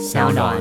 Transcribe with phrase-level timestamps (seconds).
[0.00, 0.56] 小暖。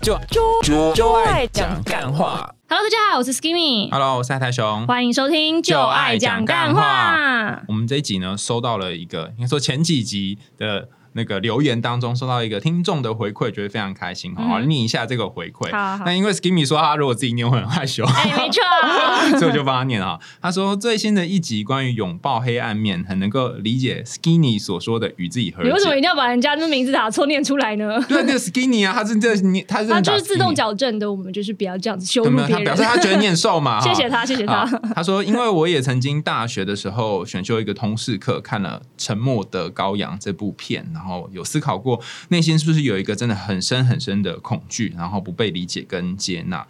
[0.00, 0.16] 就
[0.62, 2.54] 就就爱讲干话。
[2.68, 4.86] Hello，大家好，我是 Skimmy，Hello，我是海苔熊。
[4.86, 7.60] 欢迎收听就爱讲干话。
[7.66, 14.34] 我们这一集呢，收到了一个，应该说前几集的那个留言当中，收到一个听众的回馈，觉得非常开心。
[14.34, 15.70] 好，我来念一下这个回馈。
[15.70, 18.60] 好好那因为 Skimmy 说他如果自己念会很害羞，哎，没错，
[19.38, 20.18] 所以我就帮他念啊。
[20.42, 26.00] 他说最新的一集关于拥抱黑暗面，很能够理解 Skinny 所说的与自己和你为什么一。
[26.00, 28.00] 定要把人家的名字打错念出来呢？
[28.08, 32.24] 对，那个 Skinny 啊，他是这你，他是他就是自动矫正的，我们就是不要这样子羞？
[32.24, 32.52] 辱别人。
[32.52, 33.78] 他表示他觉得念瘦嘛。
[33.86, 34.64] 谢谢他，谢谢他。
[34.94, 46.66] 他说，因为我也曾经大学的时候选修一个通识课，看了《沉默的羔羊》这部片，然后有思考过内心是不是有一个真的很深很深的恐惧，然后不被理解跟接纳。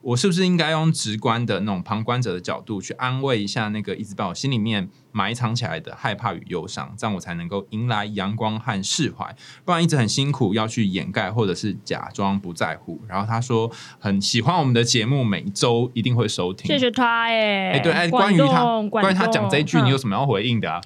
[0.00, 9.34] 我是不是应该用直观的那种旁观者的角度去安慰一下那个一直把我心里面埋藏起来的害怕与忧伤，这样我才能够迎来阳光和释怀。
[9.64, 13.00] 不然一直很辛苦要去掩盖或者是假装不在乎。
[13.08, 16.68] 然后他说很喜欢我们的节目，每周一定会收听。
[16.68, 20.82] 谢谢他，哎，哎，对，哎，关于他关于他讲这一句，你有嗯什么要回应的啊？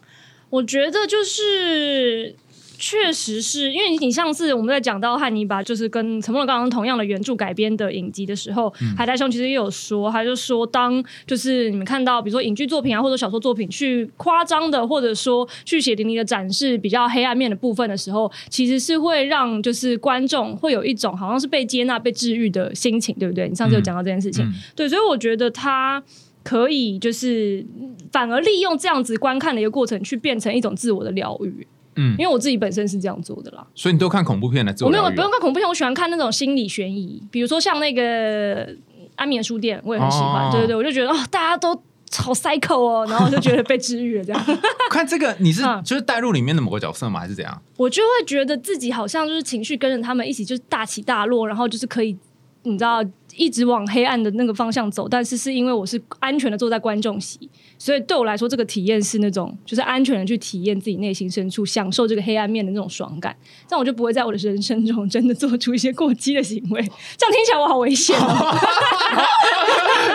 [0.50, 2.36] 我觉得就是。
[2.78, 23.48] 确实是因为你上次我们在讲到汉尼拔，就是跟《沉默的羔羊》同样的原著改编的影集的时候，嗯海苔兄其实也有说，他就说当就是你们看到比如说影剧作品啊或者小说作品去夸张的或者说去血淋淋的展示比较黑暗面的部分的时候，其实是会让就是观众会有一种好像是被接纳、被治愈的心情，对不对？
[23.48, 26.00] 你上次有讲到这件事情，嗯对，所以我觉得他
[26.44, 27.66] 可以就是
[28.12, 31.66] 反而利用这样子观看的一个过程，去变成一种自我的疗愈。
[31.98, 33.66] 嗯因为我自己本身是这样做的啦。
[33.74, 38.68] 所以你都看恐怖片来自我没有不用看恐怖片，我喜欢看那种心理悬疑，比如说像那个
[39.16, 40.46] 安眠书店，我也很喜欢。
[40.46, 41.74] 哦对对对，我就觉得哦，大家都
[42.12, 44.58] 好 psycho 哦，然后我就觉得被治愈了这样。
[44.90, 47.20] 看这个，你是嗯就是带入里面的某个角色吗？
[47.20, 47.62] 还是怎样？
[47.76, 52.16] 我就会觉得自己好像就是情绪跟着他们一起，就是大起大落，然后就是可以，
[52.62, 53.02] 你知道，
[53.38, 55.08] 一直往黑暗的那个方向走。
[55.08, 63.34] 但是是因为我是安全的坐在观众席，所以对我来说，这个体验是那种就是安全的去体验自己内心深处，享受这个黑暗面的那种爽感。
[63.66, 66.82] 这样我就不会在我的人生中真的做出一些过激的行为。
[67.16, 68.56] 这样听起来我好危险哦！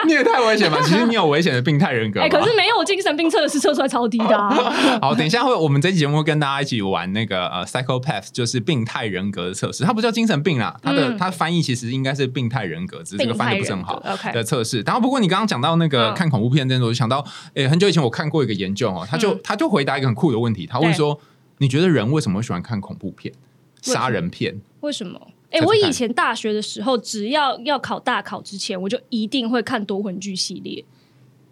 [0.05, 0.79] 你也太危险吧？
[0.83, 2.25] 其实你有危险的病态人格吧。
[2.25, 4.49] 哎、可是没有，我精神病测的是测出来超低的、啊。
[5.01, 9.83] 好，等一下会我们这期节目会跟大家一起玩那个呃 psychopath，就是病态人格的测试。
[9.83, 13.99] 它不叫精神病啦，它的、嗯它翻译其实应该是病态人格，只是这个翻的不是很好
[14.33, 14.81] 的测试。
[14.81, 21.19] 然后不过你刚刚讲到那个嗯看恐怖片这件事，我就想到，诶、很久以前我看过一个研究哦，他就、嗯他就回答一个很酷的问题，他问对说，
[21.59, 23.33] 你觉得人为什么会喜欢看恐怖片、
[23.81, 24.59] 杀人片？
[24.81, 25.19] 为什么？
[25.51, 30.83] 哎、我以前大学的时候，只要要考大考之前，我就一定会看夺魂剧系列。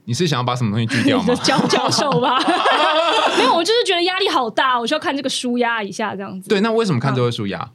[0.06, 1.36] 你是想要把什么东西锯掉吗就？
[1.44, 2.40] 教教授吧，
[3.38, 6.50] 没有，我就是觉得压力好大，我需要看这个舒压一下，这样子。
[6.50, 7.70] 对，，那为什么看这个书压？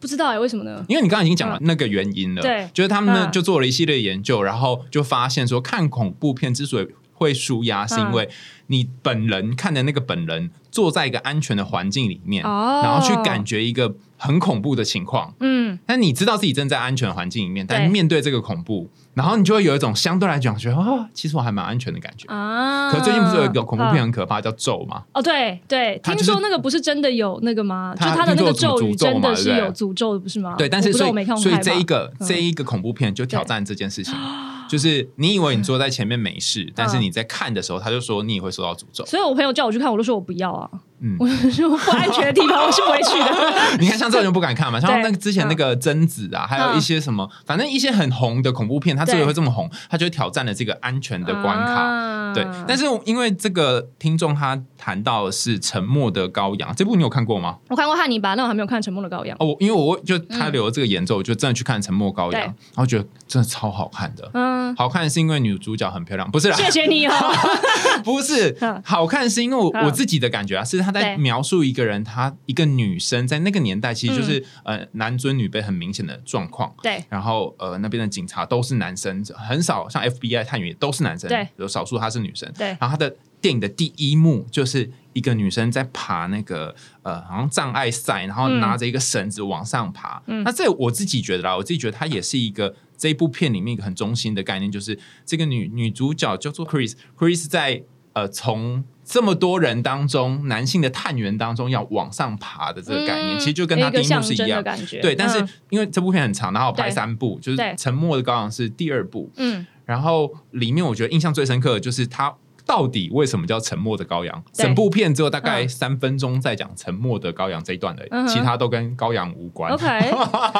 [0.00, 0.84] 不知道哎、为什么呢？
[0.88, 2.68] 因为你刚刚已经讲了那个原因了，对。
[2.72, 3.32] 就是他们呢嗯。
[3.32, 8.28] 就做了一系列研究，然后就发现说，看恐怖片之所以会舒压，是因为
[8.68, 15.34] 你本人看的那个本人坐在一个安全的环境里面，哦然后去感觉一个很恐怖的情况。
[15.40, 22.26] 嗯，但你知道自己正在安全的环境里面，但面对这个恐怖，然后你就会有一种相对来讲觉得啊，其实我还蛮安全的感觉。
[22.28, 25.02] 啊，可最近不是有一个恐怖片嗯很可怕，叫《咒》吗？
[25.14, 27.94] 哦，对对，听说那个不是真的有那个吗？
[27.98, 30.54] 就他的那个咒语真的是有诅咒的，不是吗？
[30.58, 34.14] 对，但是所以所以这一个嗯这一个恐怖片就挑战这件事情，
[34.68, 39.04] 就是你以为你坐在前面没事，但是你在看的时候，他就说你也会受到诅咒。
[39.06, 40.70] 所以我朋友叫我去看，我都说我不要啊，
[41.00, 43.78] 嗯我就说不安全的地方我是不会去的。
[43.80, 51.74] 你看，像这种就不敢看嘛，像那个之前那个贞子啊，还有一些什么，反正一些很红的恐怖片，它之所以会这么红，它就挑战了这个安全的关卡。
[51.74, 57.56] 啊对，但是因为这个听众他谈到的是《沉默的羔羊》这部，你有看过吗？
[57.70, 59.34] 我看过汉尼拔，但我还没有看《沉默的羔羊》。
[59.42, 64.30] 哦，我因为我就他留了这个演奏，我就真的去看《沉默羔羊》，对然后觉得真的超好看的。
[64.34, 67.14] 嗯，好看是因为女主角很漂亮，不是啦，谢谢你哦。
[68.04, 74.78] 不是 嗯好看，是因为我嗯我自己的感觉啊，是他在描述一个人，她一个女生在那个年代，其实就是、嗯。
[74.78, 76.74] 呃男尊女卑很明显的状况。
[76.82, 81.46] 对，然后呃那边的警察都是男生，很少像 FBI 探员都是男生，对。
[81.56, 82.50] 有少数她是女生。
[82.56, 82.68] 对。
[82.80, 90.22] 然后他的电影的第一幕就是一个女生在爬那个呃好像障碍赛，然后嗯拿着一个绳子往上爬。
[90.26, 90.42] 嗯。
[90.44, 97.82] 那这我自己觉得啦，我自己觉得它也是一个这一部片里面一个很中心的概念，就是这个女女主角叫做 Chris，Chris 在
[98.14, 104.48] 呃从这么多人当中，男性的探员当中要往上爬的这个概念，嗯其实就跟他第一幕一个象是一样。
[104.48, 105.00] 征的感觉。
[105.00, 105.48] 对，但是嗯。
[105.70, 109.66] 因为这部片很长，然后拍三部，就是《沉默的羔羊》是第二部，嗯。
[109.86, 112.34] 然后里面我觉得印象最深刻的就是他
[112.68, 114.44] 到底为什么叫沉默的羔羊？
[114.52, 115.68] 整部片只有大概嗯。
[115.68, 119.72] 三分钟在讲沉默的羔羊这一段而已，嗯其他都跟羔羊无关。
[119.72, 119.86] OK，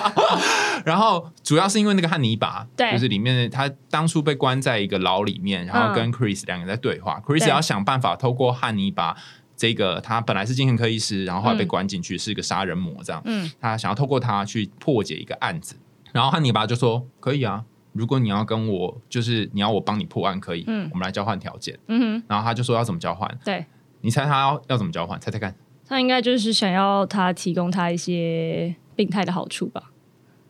[0.87, 2.91] 然后主要是因为那个汉尼拔，对。
[2.93, 9.15] 就是里面他当初被关在一个牢里面，然后跟 Chris 两个人在对话、c h r i s 对要想办法透过汉尼拔。
[9.57, 13.21] 这个他本来是精神科医师，然后后来被关进去，是一个杀人魔，这样。
[13.25, 13.51] 嗯。
[13.61, 15.75] 他想要透过他去破解一个案子，
[16.13, 17.65] 然后汉尼拔就说：“可以啊，
[17.99, 21.77] 如果你要跟我，就是你要我帮你破案，可以，嗯我们来交换条件。
[21.89, 23.29] 嗯哼”然后他就说要怎么交换？
[23.45, 23.67] 对
[24.03, 25.19] 你猜他要要怎么交换？
[25.19, 25.53] 猜猜看。
[25.85, 29.91] 他应该就是想要他提供他一些病态的好处吧？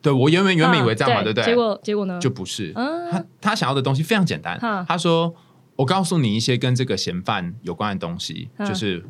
[0.03, 1.45] 对我原本原本以为这样嘛，嗯对不对？
[1.45, 2.19] 结果结果呢？
[2.21, 2.73] 就不是。
[2.77, 5.35] 嗯他他想要的东西非常简单嗯，他说
[5.77, 9.05] ：“我告诉你一些跟这个嫌犯有关的东西，嗯就是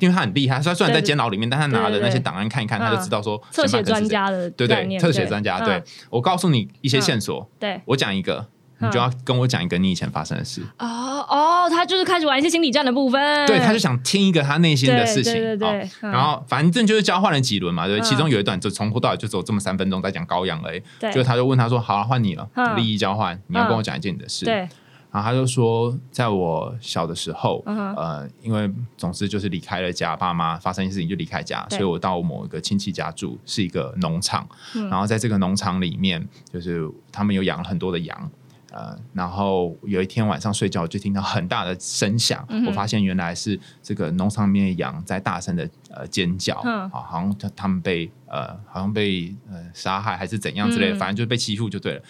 [0.00, 5.58] 因为他很厉害，他虽然在监牢里面，但他拿的那些档案看一看，嗯他就知道说侧写专家的对对，特写专家。
[5.58, 8.46] 嗯对我告诉你一些线索，对我讲一个，
[8.78, 10.62] 你嗯就要跟我讲一个你以前发生的事。
[10.78, 13.46] 哦哦，他就是开始玩一些心理战的部分。
[13.46, 15.34] 对，他就想听一个他内心的事情。
[15.58, 20.82] 对然后反正就是交换了几轮嘛，对其中有一段就从头到尾就只有这么三分钟在讲羔羊而已。
[20.98, 24.68] 对就他就问他说：“好了，换你了，嗯利益交换，你要跟我讲一件你的事。”对
[25.12, 34.48] 然后他就说，在我小的时候，呃，因为总之就是离开了家，爸妈发生一些事情就离开家，所以我到某一个亲戚家住，是一个农场。
[34.74, 38.30] 嗯然后在这个农场里面，就是他们有养了很多的羊。
[38.72, 52.02] 呃，然后有一天晚上睡觉，就听到很大的声响，嗯我发现原来是这个农场里面的羊在大声的呃尖叫，嗯啊，好像他他们被呃好像被呃杀害还是怎样之类的，嗯反正就是被欺负就对了。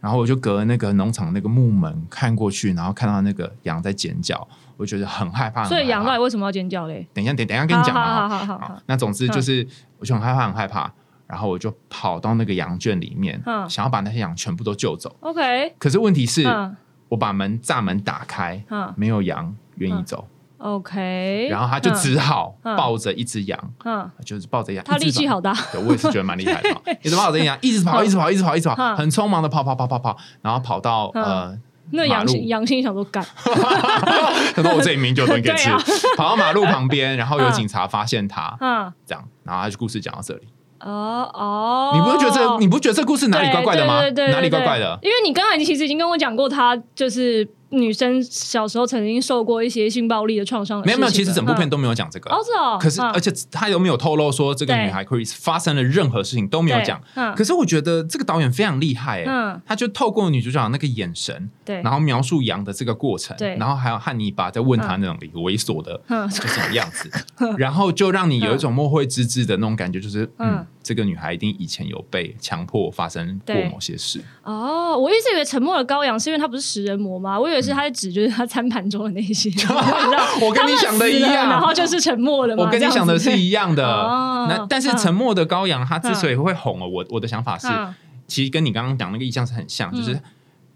[0.00, 4.46] 然后我就隔那个农场那个木门看过去，然后看到那个羊在尖叫，
[4.76, 5.64] 我就觉得很害怕。
[5.64, 7.06] 所以羊到底为什么要尖叫嘞？
[7.12, 8.14] 等一下，等等一下跟你讲嘛。
[8.14, 9.66] 好好好好好好那总之就是，
[9.98, 10.90] 我就很害怕，很害怕。
[11.30, 13.68] 然后我就跑到那个羊圈里面，嗯。
[13.70, 15.14] 想要把那些羊全部都救走。
[15.20, 16.76] OK，可是问题是，嗯。
[17.08, 18.92] 我把门栅门打开，嗯。
[18.96, 20.26] 没有羊愿意走
[20.58, 22.76] ，OK，然后他就只好嗯。
[22.76, 26.68] 抱着一只羊，嗯，嗯就是抱着羊，他力气好大， 对，我也是觉得蛮厉害的，
[27.02, 28.06] 一直抱着羊，一直跑，嗯。
[28.06, 28.96] 一直跑，一直跑，一直跑，嗯。
[28.96, 31.24] 很匆忙的跑跑跑跑跑，然后跑到嗯。
[31.24, 31.58] 呃，
[31.92, 37.52] 那羊羊心想说干， 他说我这里明明就有东西可以吃跑到马路旁边，然后有嗯。
[37.52, 38.92] 警察发现他，嗯。
[39.04, 40.46] 这样，然后他就故事讲到这里，
[40.80, 44.00] 哦哦，你不会觉得这你不觉得这故事哪里怪怪的吗？
[44.00, 44.98] 对对对对对哪里怪怪的？
[45.02, 52.30] 因为你刚才其实已经跟我讲过，他就是女生小时候曾经受过一些性暴力的创伤的没有没有，其实整部片嗯都没有讲这个。
[52.30, 52.38] 哦。
[52.44, 53.10] 是哦，可是，嗯。
[53.12, 57.00] 而且他有没有透露说这个女孩 Chris 发生了任何事情都没有讲？
[57.14, 57.34] 嗯。
[57.34, 59.62] 可是我觉得这个导演非常厉害，哎，嗯。
[59.66, 63.56] 他就透过女主角那个眼神，对，然后描述羊的这个过程，对。
[63.56, 66.30] 然后还有汉尼拔在问他那种猥琐的嗯。
[66.30, 67.10] 是什么样子，
[67.56, 70.50] 然后就让你有一种莫会之至的那种感觉，就是嗯。
[70.50, 74.20] 嗯，这个女孩一定以前有被强迫发生过某些事。
[74.42, 77.38] 哦，我一直以为沉默的羔羊是因为它不是食人魔吗？
[77.38, 79.50] 我以为是他在指就是他餐盘中的那些，
[80.42, 82.64] 我跟你想的一样然后就是沉默的嘛。
[82.64, 83.86] 我跟你想的是一样的。
[83.86, 87.94] 哦那但是嗯沉默的羔羊，他之所以会红哦，我我的想法是，嗯
[88.26, 90.22] 其实跟你刚刚讲那个意象是很像，就是嗯。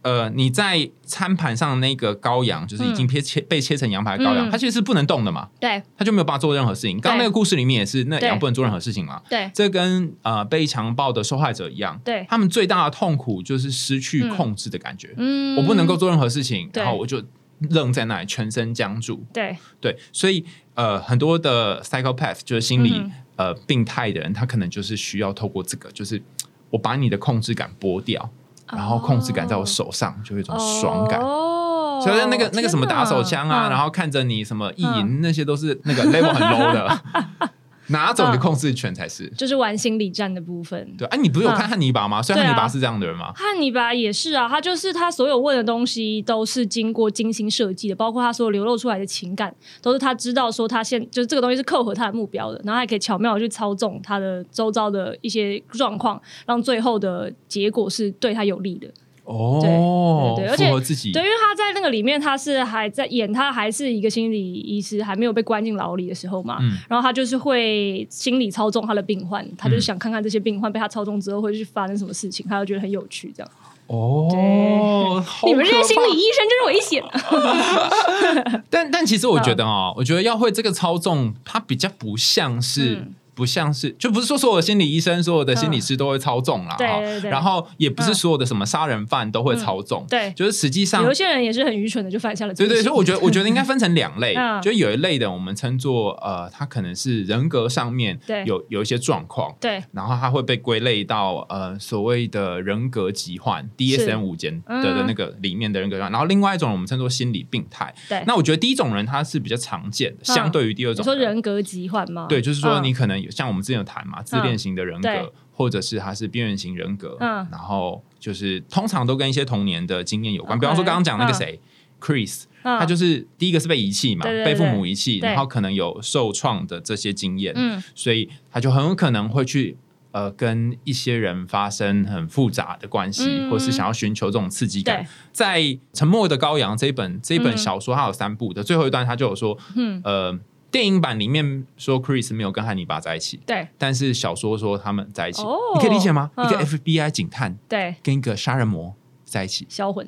[0.05, 4.51] 呃，你在餐盘上的那个羔羊，就是已经切切被切成羊排的羔羊，嗯。
[4.51, 5.83] 它其实是不能动的嘛，对。
[5.97, 7.01] 它就没有办法做任何事情。
[7.01, 9.21] 刚刚那个故事里面也是，那羊不能做任何事情嘛。
[9.29, 9.51] 对。
[9.55, 15.15] 这跟呃被强暴的受害者一样，对，他们最大的痛苦就是失去控制的感觉。
[15.17, 15.57] 嗯。
[15.57, 17.23] 我不能够做任何事情，然后我就
[17.71, 19.25] 愣在那里，全身僵住。
[19.33, 19.57] 对。
[19.81, 26.23] 对，所以呃，很多的 psychopath 就是心理、嗯呃病态的人，他可能就是需要透过这个，就是
[26.71, 28.31] 我把你的控制感剥掉，
[28.73, 31.21] 然后控制感在我手上，就有一种爽感。
[31.21, 35.21] 哦，所以那个那个什么打手枪啊，然后后看着你什么意淫，嗯。
[35.21, 37.01] 那些都是那个 level 很 low 的，
[37.89, 39.29] 拿走你的控制权才是。
[39.31, 40.95] 就是玩心理战的部分。
[40.97, 42.23] 对，哎、你不是有看嗯汉尼拔吗？
[42.23, 43.33] 虽然汉尼拔是这样的人吗？
[43.35, 58.89] 汉尼拔也是啊，他就是他所有问的东西都是经过精心设计的，包括他所有流露出来的情感，都是他知道说他现就是这个东西是扣合他的目标的，然后还可以巧妙的去操纵他的周遭的一些状况，让最后的结果是对他有利的。
[59.25, 66.59] 哦，对对对而且对，因为他在那个里面，他是还在演，他还是一个心理医师，还没有被关进牢里的时候嘛。
[66.61, 73.33] 嗯然后他就是会心理操纵他的病患，他就是想看看这些病患被他操纵之后会去发生什么事情，他就觉得很有趣。
[73.35, 73.51] 这样，
[73.87, 78.61] 哦，你们这些心理医生真是危险啊！
[78.69, 87.31] 但但其实我觉得哦，我觉得要会这个操纵，它比较不像是嗯不像是，就不是说所有的心理医生、所有的心理师都会操纵啦，哈对对对。
[87.31, 90.33] 然后也不是所有的什么杀人犯都会操纵，对。
[90.33, 94.63] 就是实际上有一些人也是很愚蠢的，就犯下了罪对对，所以我觉得，我觉得应该分成两类， 嗯。
[94.63, 98.45] 就有一类的我们称作呃，他可能是人格上面对。
[98.45, 99.83] 有有一些状况，对。
[99.93, 107.93] 然后他会被归类到呃所谓的人格疾患 DSM 五间的那个里面的人格疾患，然后另外一种我们称作心理病态。
[108.09, 108.23] 对。
[108.27, 112.27] 那我觉得第一种人他是比较常见的，相对于第二你种说人格疾患吗？
[112.29, 112.85] 对，就是说嗯。
[112.85, 115.33] 你可能有像我们之前有谈嘛，自恋型的人格，对。
[115.53, 117.47] 或者是他是边缘型人格，嗯。
[117.51, 120.59] 然后就是通常都跟一些童年的经验有关。
[120.59, 121.35] 比方说刚刚讲那个嗯。
[121.35, 121.61] 谁、
[122.01, 122.79] Chris，嗯。
[122.79, 127.83] 他就是第一个是被遗弃嘛，被父母遗弃，然后可能有受创的这些经验，嗯。
[127.95, 129.77] 所以他就很有可能会去。
[130.15, 133.51] 呃，跟一些人发生很复杂的关系，嗯。
[133.51, 135.05] 或是想要寻求这种刺激感。
[135.33, 135.61] 在
[135.93, 137.59] 《沉默的羔羊》这一本这一本嗯。
[137.59, 140.01] 小说，它有三部的最后一段，他就有说，嗯。
[140.05, 140.39] 呃，
[140.75, 143.69] 电影版里面说 Chris 没有跟汉尼拔在一起，对。
[143.79, 145.57] 但是小说说他们在一起，哦。
[145.77, 146.33] 你可以理解吗？
[146.35, 146.45] 嗯。
[146.45, 148.93] 一个 FBI 警探对，跟一个杀人魔
[149.25, 150.05] 在一起，销魂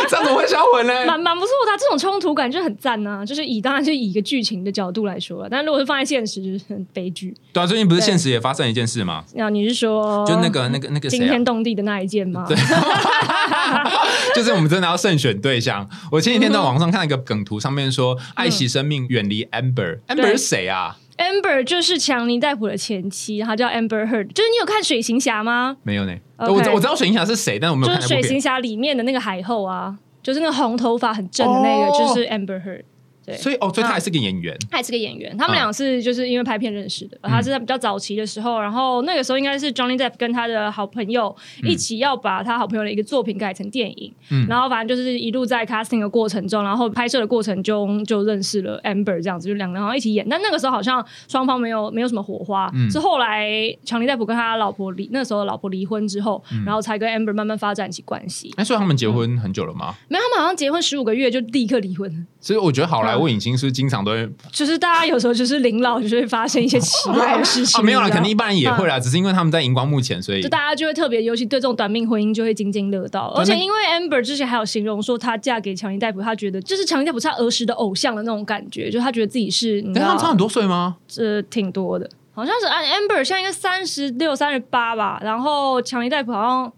[0.09, 0.93] 这样怎么会销魂呢？
[1.07, 3.25] 蛮蛮不错的啊，这种冲突感就很赞呐。
[3.27, 7.35] 就是以当然是以一个剧情的角度来说了，但如果是放在现实，就是很悲剧。
[7.53, 9.25] 对啊，最近不是对现实也发生一件事吗？
[9.35, 12.45] 那你是说就那个那个那个惊天，动地的那一件吗？
[12.49, 12.57] 对
[14.35, 15.89] 就是我们真的要慎选对象。
[16.11, 20.97] 我前几天在网上看了一个梗图，上面说爱惜生命，远离 Amber，Amber 对是谁啊？
[21.19, 24.29] Amber 就是强尼戴普的前妻，她叫 Amber Heard。
[24.33, 25.77] 就是你有看《水行侠》吗？
[25.83, 28.23] 没有呢我知我知道水行侠是谁，但我没有就是《看那部片。
[28.23, 32.83] 水行侠》里面的那个海后啊，就是那个红头发很正的那个，哦就是 Amber Heard。
[33.27, 34.57] 对，所以哦，所以他还是个演员。
[34.71, 37.19] 他还是个演员，他们嗯俩是就是因为拍片认识的。
[37.25, 50.27] 他是在比较早期的时候，然后那个时候应该是 Johnny Depp 跟他的好朋友一起要把他好朋友的一个作品改成电影，嗯然后反正就是一路在 casting 的过程中，然后拍摄的过程中就认识了 Amber 这样子，就两个人好像一起演。
[50.29, 53.51] 但那个时候好像双方没有没有什么火花，嗯是后来
[53.85, 58.53] 强尼戴普跟他老婆离那时候老婆离婚之后，然后才跟 Amber 慢慢发展起关系。
[58.57, 59.95] 哎，所以他们结婚很久了吗？
[60.09, 62.25] 没有，他们好像结婚十五个月就立刻离婚了。
[62.41, 67.79] 所以我觉得好莱坞影星是不是经常都会就是大家有时候就是临老，就是会发生一些奇怪的事情。
[67.81, 73.33] 啊，没有啦，肯定一般人也会啦，只是因为他们在荧光幕前，所以就大家就会特别，尤其对这种短命婚姻就会津津乐道。
[73.37, 80.97] 而且因为 Amber 之前还有形容说，她嫁给强尼戴普，她觉得就是强尼戴普是她儿时的偶像的那种感觉，就她觉得自己是，你知道但他们差很多岁吗？
[81.09, 86.73] 这挺多的，好像是按 Amber 现在应该三十六、三十八吧，然后强尼戴普好像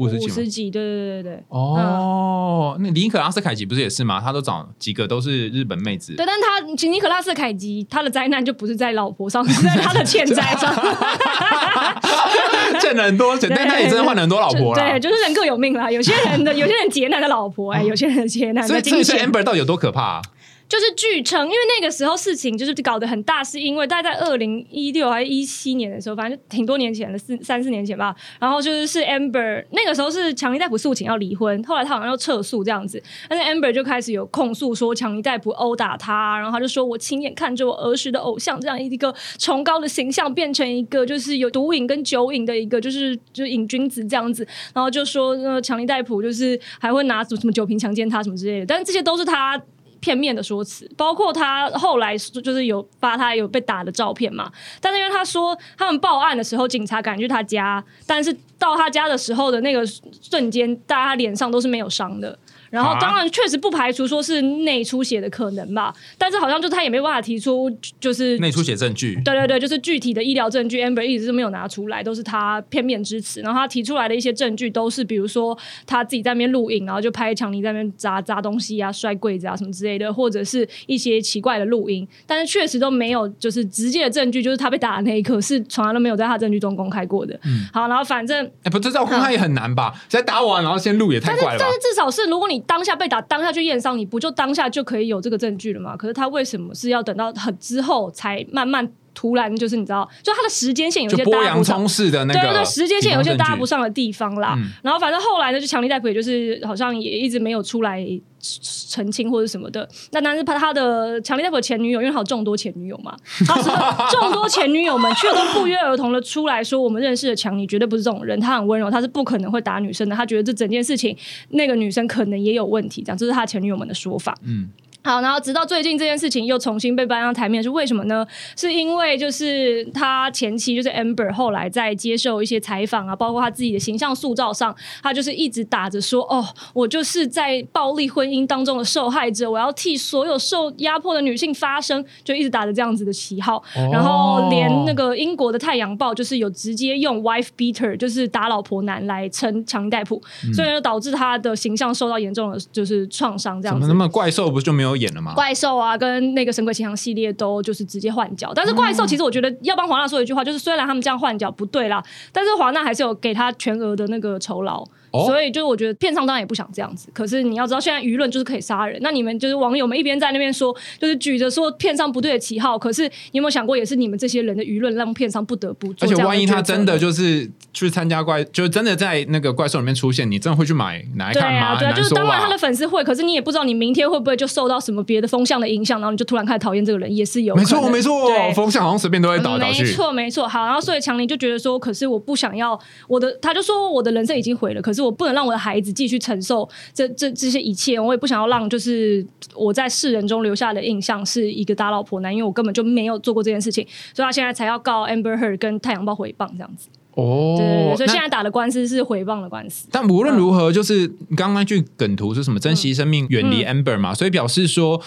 [0.00, 0.48] 五十几吗五十？
[0.48, 1.44] 几，对对对对对。
[1.50, 4.18] 哦，那尼可拉斯凯奇不是也是吗？
[4.18, 6.14] 他都找几个都是日本妹子。
[6.16, 10.72] 对，但他其实尼可拉斯凯奇他的灾难就不是在老婆上，是在他的欠债上。
[12.80, 14.80] 欠了很多钱，但他也真的换了很多老婆了。
[14.80, 15.90] 对，就是人各有命啦。
[15.90, 20.22] 有些人的有些人劫难的老婆，哎，有些人劫难所以，所以，所以 Amber 到底有多可怕啊？
[20.70, 28.14] 就是据称，因为那个时候事情就是搞得很大，是因为大概在二零一六还是一七年的时候，反正就挺多年前了，四三四年前吧。
[28.38, 49.60] 然后就是是 Amber 那个时候是强尼戴普诉请要离婚，后来他好像又撤诉这样子，但是 Amber 就开始有控诉说强尼戴普殴打他，然后他就说我亲眼看着我儿时的偶像这样一个崇高的形象变成一个就是有毒瘾跟酒瘾的一个就是就是瘾君子这样子，然后就说呃强尼戴普就是还会拿什么什么酒瓶强奸他什么之类的，但是这些都是他。
[50.00, 62.38] 片面的说辞，包括他后来就是有发他有被打的照片嘛，但是因为他说他们报案的时候，警察赶去他家，但是到他家的时候的那个瞬间，大家脸上都是没有伤的。
[62.70, 69.20] 然后啊当然确实不排除说是内出血的可能吧，但是好像就他也没办法提出就是内出血证据。
[69.24, 73.40] 对对对，就是具体的医疗证据，Amber 一直是没有拿出来，都是他片面之词。
[73.40, 82.06] 然后他提出来的一些证据，都是比如说他自己在那边录影，然后就拍强尼在那边砸砸东西啊、摔柜子啊什么之类的，或者是一些奇怪的录音。
[82.26, 87.34] 但是确实都没有就是直接的证据，就是他被打的那一刻是从来都没有在他证据中公开过的。
[87.44, 89.92] 嗯好，然后反正哎，不，这照公开也很难吧？
[90.08, 91.72] 现在打完然后先录也太怪了吧但？
[91.72, 95.96] 是至少是，如果你当下被打，当下去验伤，你不就当下就可以有这个证据了吗？
[95.96, 103.64] 可是他为什么是要等到很之后才慢慢突然就是你知道，就他的时间线有就些搭不上的那个，对对对，时间线有些搭不。
[103.70, 104.56] 上的地方啦。
[104.58, 108.04] 嗯然后反正后来呢，就强力戴普也就是好像也一直没有出来
[108.40, 109.88] 澄清或者什么的。
[110.10, 113.70] 那但是他他的强力戴普的前女友，因为他有众多前女友嘛， 他是
[114.16, 120.16] 众多前女友们却都不约而同的出来说，我们认识的强尼绝对不是这种人，他很温柔，他是不可能会打女生的。
[120.16, 121.16] 他觉得这整件事情
[121.50, 124.36] 那个女生可能也有问题，这样这是他前女友们的说法。
[124.42, 124.70] 嗯，
[125.02, 128.26] 好，然后直到最近这件事情又重新被搬上台面，是为什么呢？
[128.56, 150.20] 是因为就是他前期就是 Amber 后来在接受一些采访啊，包括他自己的形象塑造上，他就是一直打着说：“哦，我就是在暴力婚姻当中的受害者，我要替所有受压迫的女性发声。”就一直打着这样子的旗号，然后连那个英国的《太阳报》就是有直接用 “wife beater”，就是打老婆男来称强尼戴普，
[150.52, 153.60] 所以就导致他的形象受到严重的就是创伤。
[153.60, 155.34] 这样子，那么怪兽不就没有演了吗？
[155.34, 164.84] 怪兽啊，跟那个《神鬼奇航》系列都就是直接换角，但是怪兽其实我觉得要帮华纳说一句话，就是虽然他们这样换角不对啦，但是华纳还是有给他全额的那个酬劳。
[165.12, 168.98] 所以就是我觉得片商当然也不想这样子，可是你要知道现在舆论就是可以杀人。
[169.02, 175.92] 那你们就是网友们一边在那边说，就是举着说片商不对的旗号，可是你有没有想过，也是你们这些人的舆论让片商不得不。
[176.00, 181.78] 而且万一他真的就是去参加怪，就是真的在那个怪兽里面出现，你真的会去买来看吗？
[181.78, 187.54] 对啊，就是当然他的粉丝会，可是你也不知道你明天会不会就受到什么别的风向的影响，然后你就突然开始讨厌这个人，也是有。
[187.56, 189.82] 没错没错，风向好像随便都会倒倒去。
[189.82, 195.80] 没错没错，好，然后所以强尼就觉得说，可是我不想要我的，他就说我的人生已经毁了，可是我不能让我的孩。
[195.80, 206.88] 子继续承受这这这些一切，我也不想要让就是我在世人中留下的印象是一个大老婆男，因为我根本就没有做过这件事情，所以他现在才要告 Amber Heard 跟太阳报回谤这样子。
[207.14, 209.88] 哦，对，所以现在打的官司是回谤的官司。
[209.90, 212.60] 但无论如何，就是刚刚句梗图是什么？
[212.60, 215.00] 珍惜生命，远离 Amber 嘛，所以表示说。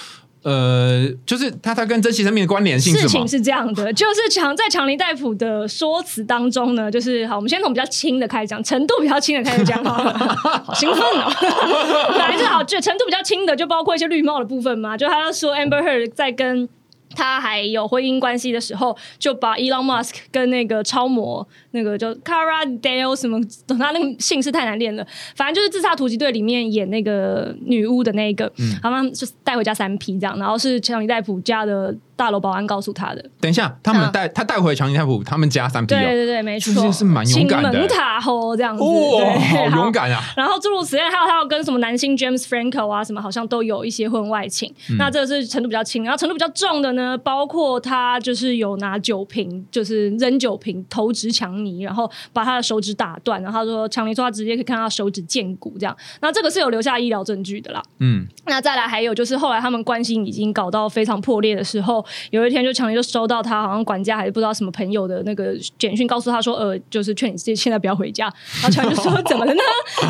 [0.43, 11.31] 呃，就是他他跟珍惜生命的关联性事情是这样的，就是强在强尼大夫的说辞当中呢，就是好，我们先从比较轻的开始讲，程度比较轻的开始讲，好兴奋哦，
[12.19, 16.69] 来就好，就程度比较轻的，就包括一些绿帽的部分嘛，就他要说 Amber Heard 在跟。
[17.15, 25.05] 他还有婚姻关系的时候，就把 Elon Musk 跟那个超模那个叫 Cara Dale 什么，他那个姓氏太难念了，
[25.35, 28.51] 反正就是自杀突击队里面演那个女巫的那一个，
[28.81, 31.95] 他们就带回家三批这样，然后是强尼戴普家的。
[32.15, 33.23] 大楼保安告诉他的。
[33.39, 35.93] 等一下，他们带他带回强尼泰普，他们家三批。
[35.93, 37.71] 对对对，没错，是蛮勇敢的。
[37.71, 39.39] 门塔吼这样子，哇，
[39.71, 40.21] 好勇敢啊！
[40.37, 44.73] 然后诸如此类，还有他有跟什么男星 James Franco 啊，什么好像都有一些婚外情。
[44.97, 53.41] 那这个是程度比较轻，然后程度比较重的呢，包括他就是有拿酒瓶，就是扔酒瓶投掷强尼，然后把他的手指打断。
[53.41, 55.95] 然后他说强尼说他直接可以看到手指见骨这样。
[56.21, 57.81] 那这个是有留下医疗证据的啦。
[57.99, 62.02] 嗯，那再来还有就是后来他们关系已经搞到非常破裂的时候。
[62.31, 68.25] 有一天，就强尼就收到他好像管家还是不知道什么朋友的那个简讯，告诉他说：“呃，就是劝你现在不要回家。”
[68.61, 69.53] 然后强尼就说：“怎么了？
[69.53, 69.61] 呢？”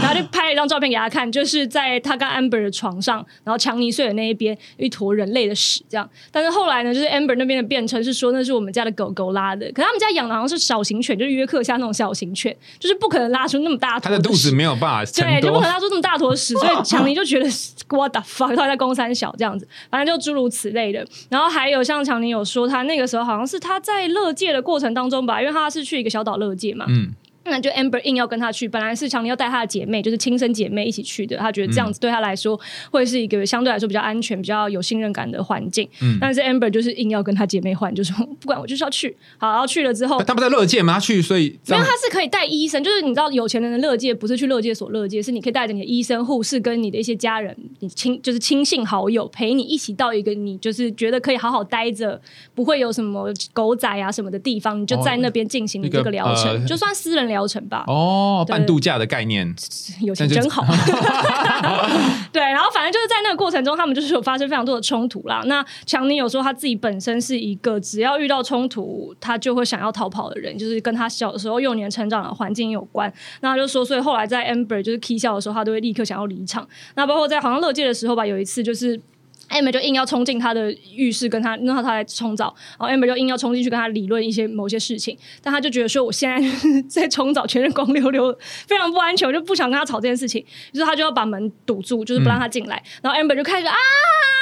[0.01, 0.53] 然后就拍了？
[0.53, 6.07] 一张照片给他看，就是在他跟 Amber 的床上，然后强尼睡的那一边一坨人类的屎这样。
[6.31, 14.01] 但是后来呢，就是 Amber 那边的辩称是说那是我们家的狗狗拉的，可他们家养的好像是小型犬，就是约克夏那种小型犬，就是不可能拉出那么大坨。
[14.01, 17.49] 他的肚子没有办法，对，就不可能拉出这么大坨屎，所以强尼就觉得
[17.89, 21.03] What the fuck，他在公三小这样子，反正就诸如此类的。
[21.29, 26.85] 然后还有像强尼有说他那个时候好像是他在乐界的过程当中吧，因为他是去一个小岛乐界嘛。
[27.45, 31.37] 那就 Amber 硬要跟他去，本来是强尼要带她的姐妹，就是亲生姐妹一起去的。
[31.37, 32.59] 她觉得这样子对她来说
[32.91, 35.87] 会是一个相对来说比较安全、比较有信任感的环境。
[36.01, 39.15] 嗯，但是 Amber 就是硬要跟她姐妹换，就说不管我就是要去。
[39.37, 40.93] 好，然后去了之后，他不在乐界吗？
[40.93, 52.19] 他去，所以因为他是可以带医生，就是你知道有钱人的乐界不是去乐界所乐界，是你可以带着你的医生、护士跟你的一些家人，你亲就是亲信好友陪你一起到一个你就是觉得可以好好待着，
[52.55, 57.83] 不会有什么狗仔啊什么的地方，你就在那边进行你这个疗程，就算私人疗程吧。
[57.87, 58.13] 哦。
[58.13, 59.53] 哦，半度假的概念，
[60.01, 60.63] 有钱真好。
[62.31, 65.41] 对，然后反正就是在那个过程中，他们就是有发生非常多的冲突啦。
[65.45, 73.11] 那强尼有说他自己本身是一个只要遇到冲突，他就会想要逃跑的人，就是跟他小时候幼年成长的环境有关。
[73.41, 76.67] 那他就说，所以后来在 Amber 就是 K 笑的时候，他都会立刻想要离场。
[76.95, 78.99] 那包括在好像乐界的时候吧，有一次就是。
[79.49, 88.35] Amber 就硬要冲进他的浴室跟他，让他来冲澡，然后 Amber 就硬要冲进去跟他理论一些某些事情，但他就觉得说我现在在冲澡，全身光溜溜，
[88.67, 93.73] 非常不安全，我就不想跟他吵这件事情，于是他就要把门堵住，就是不让他进来，然后 Amber 就开始啊。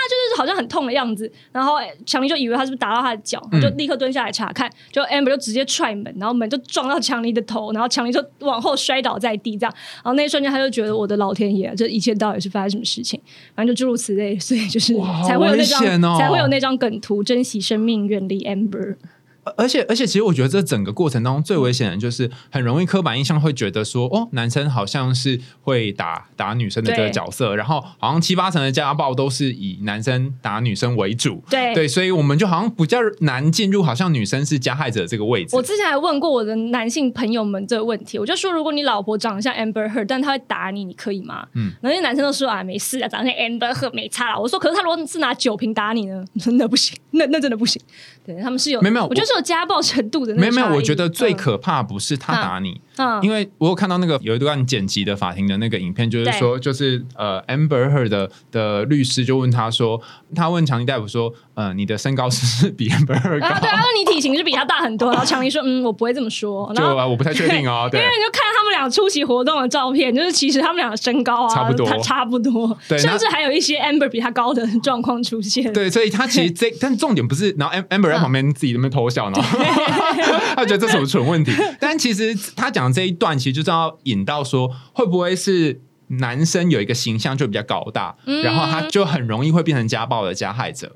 [0.02, 13.22] 就是好像很痛的样子，然后强尼就以为他是不是打到他的脚，就立刻蹲下来查看，就 Amber 就直接踹门，然后门就撞到强尼的头，然后强尼就往后摔倒在地，这样，然后那一瞬间他就觉得我的老天爷，这一切到底是发生什么事情？
[13.56, 14.90] 反正就诸如此类，所以就是
[15.27, 18.95] 才会有那张才会有那张梗图，珍惜生命，远离 Amber。
[19.43, 31.43] 而而且而且，其实我觉得这整个过程当中最危险的就是很容易刻板印象会觉得说，哦，男生好像是会打打女生的这个角色，然后好像七八成的家暴都是以男生打女生为主。
[31.49, 35.56] 对对，所以我们就好像比较难进入，好像女生是加害者这个位置。
[35.56, 41.47] 我之前还问过我的男性朋友们这个问题，我就说，如果你老婆长得像 Amber Heard，但她会打你，你可以吗？
[41.54, 44.38] 嗯，然后那些男生都说啊，没事啊，长得像 Amber Heard 没差啦。
[44.38, 46.23] 我说，可是他如果是拿酒瓶打你呢？
[46.39, 47.82] 真的不行，那那真的不行。
[48.23, 53.22] 对他们是有没有没有我觉得是有家暴程度的那没有没有，我觉得最嗯可怕不是他打你，嗯。
[53.24, 60.02] 因为我有看到那个有一段剪辑的法庭的那个影片，就是说，就是呃，Amber Heard 的的律师就问他说，
[60.36, 63.78] 他问强尼大夫说，呃，你的身高是不是比 Amber Heard 啊，对啊，高？
[63.78, 65.12] 那你体型是比他大很多。
[65.12, 66.72] 然后 强尼说，嗯，我不会这么说。
[66.76, 68.12] 就啊我不太确定哦，对因为。
[68.12, 75.72] 你就看他们俩出席活动的照片，就是其实他们俩的身高啊，差不多他差不多，对甚至还有一些 Amber 比他高的状况出现。
[75.74, 79.42] 对，所以他其实这， 但重点不是，然后 Am- Amber 在旁边自己在那边偷笑，然后
[80.56, 81.52] 他觉得这是什么蠢问题。
[81.80, 90.96] 但其实他讲的这一段，其实就是要引到说，会不会是男生有一个形象就比较高大，嗯然后他就很容易会变成家暴的加害者。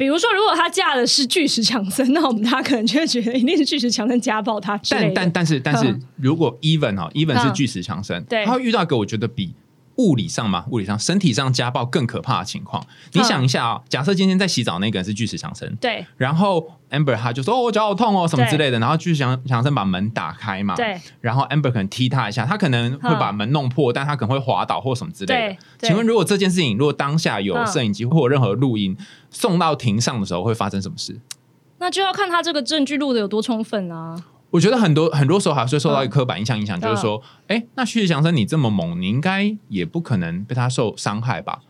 [0.00, 5.12] 比如说，如果她嫁的是巨石强森，那我们大家可能就会觉得一定是巨石强森家暴她之类的。
[5.14, 7.52] 但但但是但是嗯，如果 even 哈，even 是嗯。
[7.52, 8.46] 巨石强森，对。
[8.46, 9.52] 他会遇到一个我觉得比
[9.96, 12.84] 物理上嘛，物理上身体上家暴更可怕的情况。
[13.12, 16.06] 你想一下啊，假设今天在洗澡那个人是巨石强森，对。
[16.16, 20.98] 然后 Amber 他就说哦我脚好痛哦什么之类的，然后巨石强强森把门打开嘛，对。
[21.20, 25.88] 然后 Amber 可能踢他一下，他可能会把门弄破，但他可能会滑倒或什么之类的。
[25.88, 28.96] 请问如果这件事情如果当下有嗯摄影机或任何录音
[29.30, 31.20] 送到庭上的时候，会发生什么事？
[31.78, 34.22] 那就要看他这个证据录的有多充分啊。
[34.50, 41.60] 我觉得很多很多时候还是会受到一个嗯刻板印象影响，就是说，哎、那旭日强森你这么猛，你应该也不可能被他受伤害吧？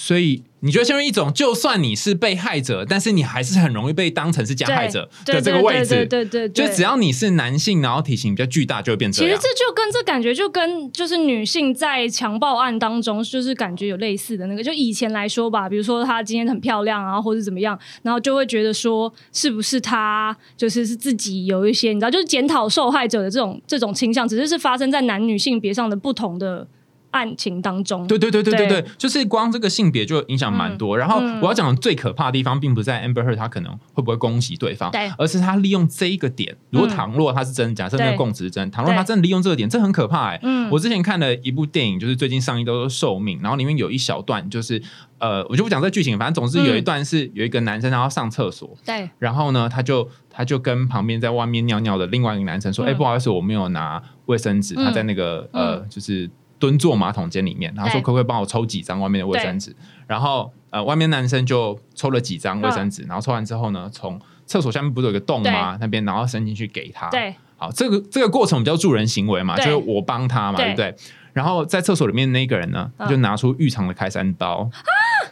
[0.00, 5.88] 所以你觉得陷入一种，就算你是被害者，但是你还是很容易被当成是加害者对的这个位置。
[5.88, 9.28] 对对对对对就只要你是男性，然后体型比较巨大，就会变这样。
[9.28, 14.62] 其实这就跟这感觉就跟就是女性在强暴案当中，就是感觉有类似的那个。
[14.62, 26.68] 就以前来说吧，比如说她今天很漂亮啊，或者怎么样，然后就会觉得说，是不是她就是是自己有一些你知道，就是检讨受害者的这种这种倾向，只是是发生在男女性别上的不同的
[27.10, 28.06] 案情当中。
[28.06, 28.82] 对对对对对对。
[28.82, 30.96] 对，就是光这个性别就影响蛮多。
[30.96, 36.56] 然后嗯我要讲的最可怕的地方，并不是在 Amber Heard 他可能会不会攻击对方对，而是他利用这一个点。
[36.70, 40.70] 如果嗯倘若他是真，假设那个供词是真，倘若他真的利用这个点，这很可怕哎、嗯。
[40.70, 44.82] 我之前看了一部电影，就是最近上映都是《寿命》，然后里面有一小段就是
[45.18, 49.08] 呃，我就不讲这个剧情，反正总之有一段是有一个男生然后上厕所，对。
[49.18, 54.84] 然后呢，他就他就跟旁边在外面尿尿的另外一个男生说：“哎、嗯不好意思，我没有拿卫生纸，嗯。
[54.84, 59.74] 他在那个呃，就是蹲坐马桶间里面。”然后说：“对可不可以帮我抽几张外面的卫生纸？”
[60.06, 65.78] 然后呃，外面男生就抽了几张卫生纸，然后抽完之后呢，从厕所下面不是有个洞吗？
[65.80, 67.08] 那边然后伸进去给他。
[67.10, 70.94] 对好，这个这个过程我们叫助人行为嘛，就是我帮他嘛，对对不对？
[71.38, 74.68] 然后在厕所里面那个人呢，嗯就拿出浴场的开山刀，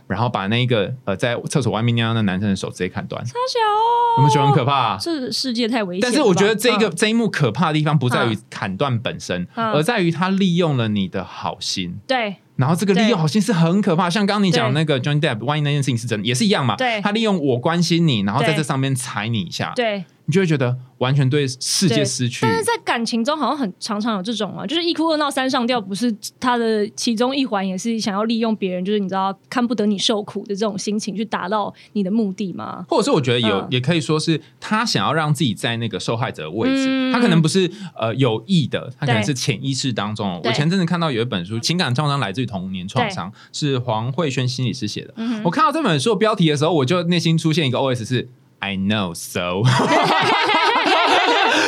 [0.06, 3.20] 然后把那个呃在厕所外面尿尿的男生的手直接砍断。
[3.24, 4.98] 大小哦，你们觉得很可怕、啊？
[5.02, 6.00] 这世界太危险。
[6.00, 11.98] 但是我觉得这个、嗯这一幕可怕的地方不在于嗯砍断本身，嗯而在于他利用了你的好心。
[12.06, 16.76] 对然后这个利用好心是很可怕，像刚刚你讲的那个 Johnny Depp，万一那件事情是真的，也是一样嘛。
[16.76, 20.04] 对他利用我关心你，然后在对这上面踩你一下，对。
[20.26, 22.40] 你就会觉得完全对世界失去。
[22.42, 32.84] 但是在感情中好像很常常有这种啊，就是一哭二闹三上吊，不是他的其中一环，也是想要利用别人，就是你知道看不得你受苦的这种心情去达到你的目的吗？
[32.88, 40.40] 或者是我觉得有，嗯也可以说是他想要让自己在那个受害者的位置，嗯他可能不是呃有意的，他可能是潜意识当中。
[40.44, 45.14] 我前阵子看到有一本书，《情感创伤来自于童年创伤》，是黄慧轩心理师写的。
[45.16, 48.28] 嗯我看到这本书的标题的时候，我就内心出现一个 OS 是
[48.58, 49.62] I know so。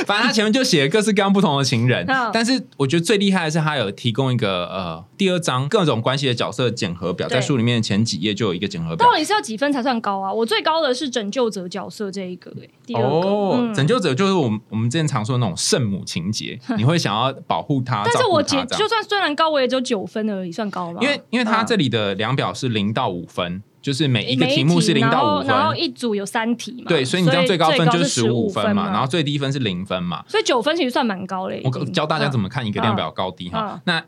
[0.07, 9.17] 反正他前面就写了各式各样不同的情人，嗯但是我觉得最厉害的是他有提供一个呃第二章各种关系的角色检核表，在对书里面前几页就有一个检核表到。
[9.17, 10.33] 底是要几分才算高啊？
[10.33, 13.09] 我最高的是拯救者角色这一个、欸，第二个。
[13.09, 18.79] 哦，嗯拯救者就是我们我们之前常说的那种圣母情节， 你会想要保护他，但是我解他这样。
[18.79, 21.01] 就算虽然高，我也只有九分而已，算高吗？
[21.03, 30.23] 因为因为他嗯这里的量表是零到五分，就是每一个题目是零到五然后然后，一组有三题嘛，对，所以你这样最高分就是是十五分分嘛，然后最低分是零分嘛。
[30.29, 31.63] 所以九分其实算蛮高嘞。
[31.65, 33.81] 我教大家怎么么看一个量表高低哈嗯。
[33.85, 34.05] 那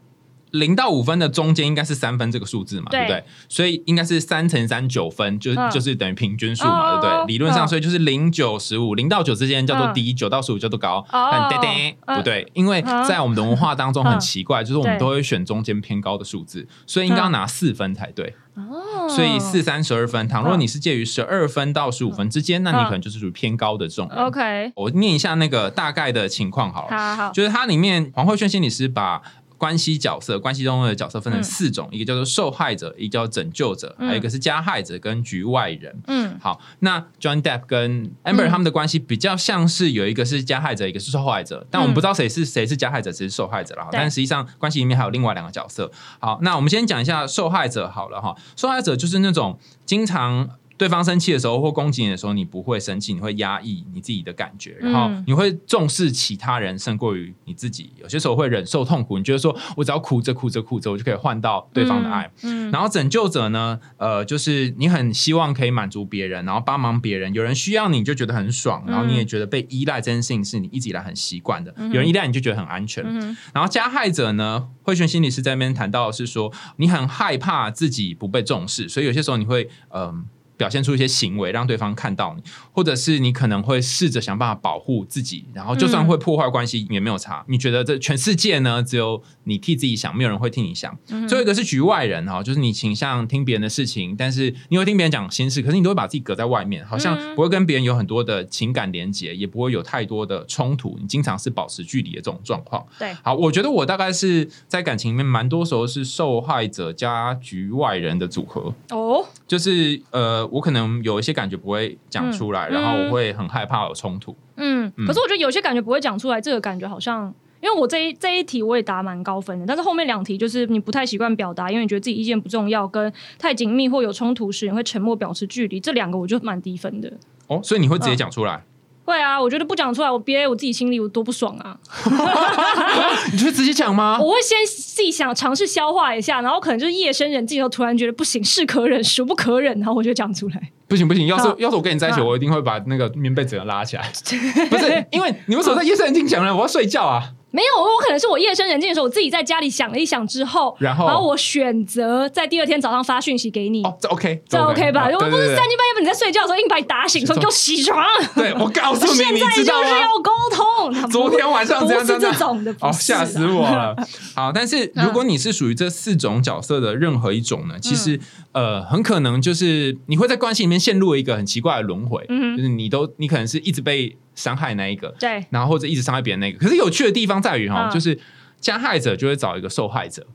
[0.52, 3.24] 零到五分的中间应该是三分这个数字嘛，对对不对？
[3.48, 5.70] 所以应该是三乘三九分，就、嗯。
[5.70, 7.26] 就是等于平均数嘛，哦对不对？
[7.26, 7.68] 理论上，嗯。
[7.68, 11.04] 所以就是零九十五，零到九之间叫做低，九、到十五叫做高。
[11.12, 11.28] 哦。
[11.30, 12.16] 但叮叮嗯。
[12.16, 14.20] 不对，因为在我们的文化当中很嗯。
[14.20, 18.34] 奇怪，就是我们都会选中间偏高的数字，所以应该要拿四分才对。
[18.54, 19.08] 哦。
[19.08, 24.08] 所以四三十二分，倘若嗯你是介于十二分到十五分之间，那你可能就是属于偏高的这种。
[24.08, 26.96] OK，我念一下那个大概的情况好了。
[26.96, 29.20] 好好，就是它里面黄慧轩心理师把
[29.60, 35.94] 关系角色、关系中的角色分成嗯四种，一个叫做受害者，一个叫拯救者，嗯还有一个是加害者跟局外人。
[36.06, 43.86] 嗯好，那 John Depp 跟 Amber 嗯他们的关系比较像是有一个是加害者，一个是受害者，但我们不知道谁是谁是加害者，谁是受害者了。
[43.90, 45.92] 对但实际上关系里面还有另外两个角色。
[46.18, 48.34] 好，那我们先讲一下受害者好了哈。
[48.56, 50.48] 受害者就是那种经常。
[50.80, 57.92] 对方生气的时候或攻击你的时候，你不会生气，你会压抑你自己的感觉，然后嗯你会重视其他人胜过于你自己。
[58.00, 62.30] 有些时候会忍受痛苦，你觉得说我只要哭着哭着哭着，我就可以换到对方的爱。
[62.44, 73.04] 嗯，然后拯救者呢，呃，就是你很希望可以满足别人，然后帮忙别人，有人需要你，你就觉得很爽，然后你也觉得被依赖这件事情是你一直以来很习惯的，有人依赖你就觉得很安全。
[73.06, 80.24] 嗯然后加害者呢，慧璇心理师在那边谈到的是说，你很害怕自己不被重视，所以有些时候你会嗯。
[80.60, 87.42] 表现出一些行为，让对方看到你，或者是你可能会试着想办法保护自己，然后就算会破坏关系也没有差。
[87.48, 90.94] 你觉得这全世界呢，只有你替自己想，没有人会替你想。
[91.26, 102.86] 最后一个是局外人哈，就是你倾向听别人的事情，但是你会听别人讲心事，可是你都会把自己隔在外面，好像不会跟别人有很多的情感连接，也不会有太多的冲突，你经常是保持距离的这种状况。
[102.98, 114.36] 对，好，我觉得我大概是在感情里面蛮多时候是受害者加局外人的组合，哦，就是呃，我可能有一些感觉不会讲出来，嗯然后我会很害怕有冲突。
[114.56, 117.32] 嗯，可是我觉得有些感觉不会讲出来，这个感觉好像。
[117.62, 127.12] 因为我这一这一题我也答蛮高分的，但是后面两题就是你不太习惯表达，因为你觉得自己意见不重要，跟太紧密或有冲突时你会沉默表示距离，这两个我就蛮低分的。
[127.48, 128.64] 哦，所以你会直嗯接讲出来，
[129.10, 131.76] 会啊，我觉得不讲出来，我憋我自己心里我多不爽啊！
[133.32, 134.18] 你就会直接讲吗？
[134.22, 140.70] 我会先自己想尝试消化一下，然后可能就是夜深人静的时候，突然觉得不行，是可忍，孰不可忍，然后我就讲出来。
[140.86, 144.10] 不行不行，要是好要是我跟你在一起，好我一定会把那个棉被整个拉起来。
[144.70, 146.54] 不是，因为你们什么在夜深人静讲呢？
[146.54, 147.30] 我要睡觉啊。
[147.50, 153.82] 没有，我可能是我夜深人静的时候，我自己在家里想了一想之后，然后我选择在第二天早上发讯息给你。
[153.82, 155.02] 哦，这 OK，这 OK 吧？
[155.02, 159.90] 啊如果不是三更半夜你在睡觉的时候硬把你打醒，说给我起床，对，我告诉你， 现在就是？
[160.00, 161.10] 要沟通。
[161.10, 163.94] 昨天晚上不是这种的，哦，吓死我了！
[164.34, 168.16] 好，但是嗯如果你是属于这四种角色的任何一种呢，其实
[168.52, 176.58] 嗯呃，很可能就是你会在关系里面陷入一个很奇怪的轮回，嗯就是你都你可能是一直被伤害那一个，对，然后或者一直伤害别人那个。
[176.58, 177.90] 可是有趣的地方在于哈，嗯。
[177.90, 178.18] 就是
[178.60, 180.26] 加害者就会找一个受害者，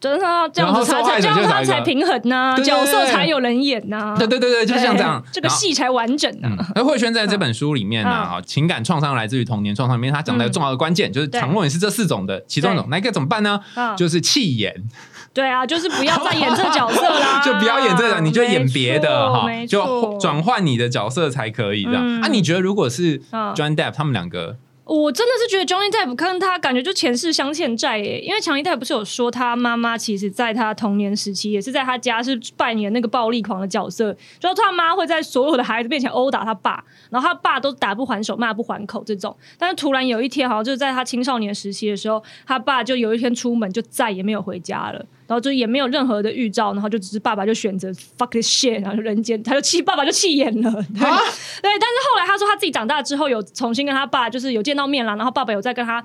[0.00, 4.14] 真的啊这样子才然后受害这样者就找一个他才平衡呐，角色才有人演呐。
[4.18, 11.40] 对对对对，就像这样对，这个戏才完整嗯呢。，而慧轩在这本书里面呢，情感创伤来自于童年创伤里面，他讲的重要的关键、就是，对。
[11.40, 13.60] 倘若你是这四种的其中一种，那一个怎么办呢？
[13.74, 13.96] 嗯。
[13.96, 14.74] 就是弃演，
[15.34, 22.02] 对啊，就是不要再演这个角色啦， 就不要演这个，你就演别的哈，就转换你的角色才可以这样。
[22.04, 22.20] 嗯。
[22.22, 23.54] 啊，你觉得如果是嗯。
[23.54, 45.06] John Depp 他们两个，我真的是觉得 Johnny Depp 看他感觉就前世相欠债耶，因为强尼戴普不是有说他妈妈其实在他童年时期也是在他家是扮演那个暴力狂的角色，就是他妈会在所有的孩子面前殴打他爸，然后他爸都打不还手骂不还口这种，但是突然有一天好像就是在他青少年时期的时候，他爸就有一天出门就再也没有回家了。
[45.32, 51.18] 然后就也没有任何的预兆，然后就只是爸爸就选择 fuck this shit，然后就人间，他就气爸爸就气眼了，对、啊
[51.62, 51.70] 对。
[51.80, 56.04] 但是后来他说他自己长大之后有重新跟他爸就是有见到面了，然后爸爸有在跟他。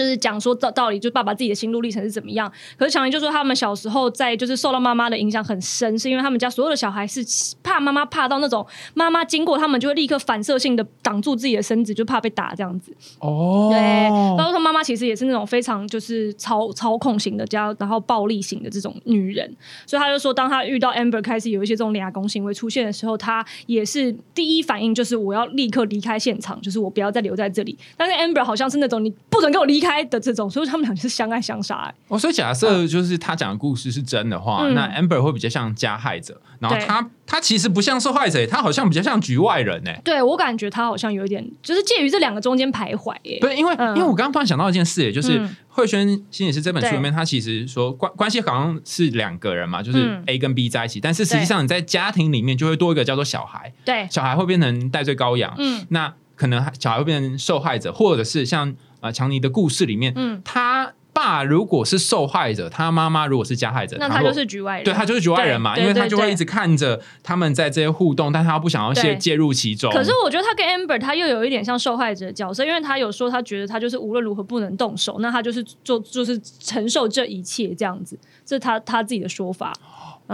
[0.00, 2.50] 就是讲说到到底，就爸爸自己的心路历程是怎么样。
[2.78, 7.22] 可是强尼就说他们小时候在就是受到妈妈的影响很深，是因为他们家所有的小孩是
[7.62, 12.90] 怕妈妈怕到那种妈妈经过他们就会立刻反射性的挡住自己的身子，就怕被打这样子。
[13.18, 14.08] 哦对，
[14.38, 19.54] 包括他妈妈其实也是那种非常就是操操控型的家然后暴力型的这种女人，
[19.86, 27.76] 所以他就说，当他遇到 Amber 开始有一些这种俩攻行为出现的时候，他也是第一反应就是我要立刻离开现场，就是我不要再留在这里。
[27.96, 31.94] 但是 Amber 好像是那种你不准给我离开的这种，所以他们俩就是相爱相杀、欸。
[32.08, 34.74] 哦，所以假设就是他讲的故事是真的话，嗯。
[34.74, 40.00] 那 Amber 会比较像加害者，然后他他其实不像受害者，他好像比较像局外人哎。
[40.04, 43.38] 对我感觉他好像有一点，就是介于这两个中间徘徊、欸。
[43.40, 43.96] 不是因为，嗯。
[43.96, 45.56] 因为我刚刚突然想到一件事，也就是嗯。
[45.72, 50.22] 慧轩心理师这本书里面，他其实说关关系好像是两个人嘛，就是嗯。
[50.26, 55.86] A 跟 B 在一起，但是实际上你在家庭里面就会多一个叫做小孩，对，小孩会变成戴罪羔羊，嗯。
[55.90, 69.92] 那可能小孩会变成受害者，或者是像呃强尼的故事里面，嗯他爸爸如果是受害者，他妈妈如果是加害者，那他就是局外人，对他就是局外人嘛，因为他就会一直看着他们在这些互动，但他不想要介介入其中。
[69.92, 79.74] 可是我觉得他跟 Amber 他又有一点像受害者的角色，因为他有说他觉得他就是无论如何不能动手，那他就是做就是承受这一切这样子，这是他他自己的说法。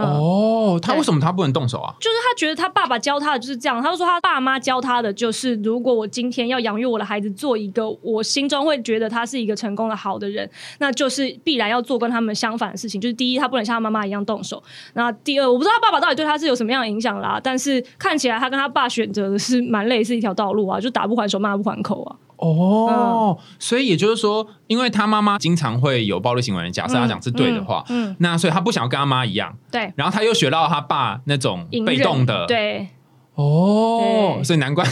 [0.03, 1.93] 哦，他为什么他不能动手啊？
[1.99, 13.01] 就是他觉得他爸爸教他的就是这样，他就说他爸妈教他的就是，如果我今天要养育我的孩子，做一个我心中会觉得他是一个成功的好的人，那就是必然要做跟他们相反的事情。
[13.01, 14.57] 就是第一，他不能像他妈妈一样动手；
[14.93, 17.39] 那第二，我不知道他爸爸到底对他是有什么样的影响啦。
[17.43, 22.15] 但是看起来他跟他爸选择的是蛮类似一条道路啊，就打不还手，骂不还口啊。
[22.37, 32.87] 哦，所以也就是说，因为他妈妈经常会有暴力行为，假设他讲是对的话，嗯，那所以他不想要跟他妈一样，对，然后他又学到他爸那种被动的，对，
[33.33, 34.85] 哦，所以难怪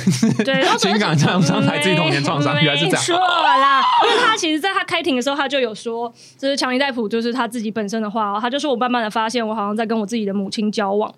[0.44, 11.14] 对情感创伤来自己童年创伤，原来是这样，错啦，因为他其实在他开庭的时候，他就有说，就是强尼戴普就是他自己本身的话，他就说我慢慢的发现，我好像在跟我自己的母亲交往。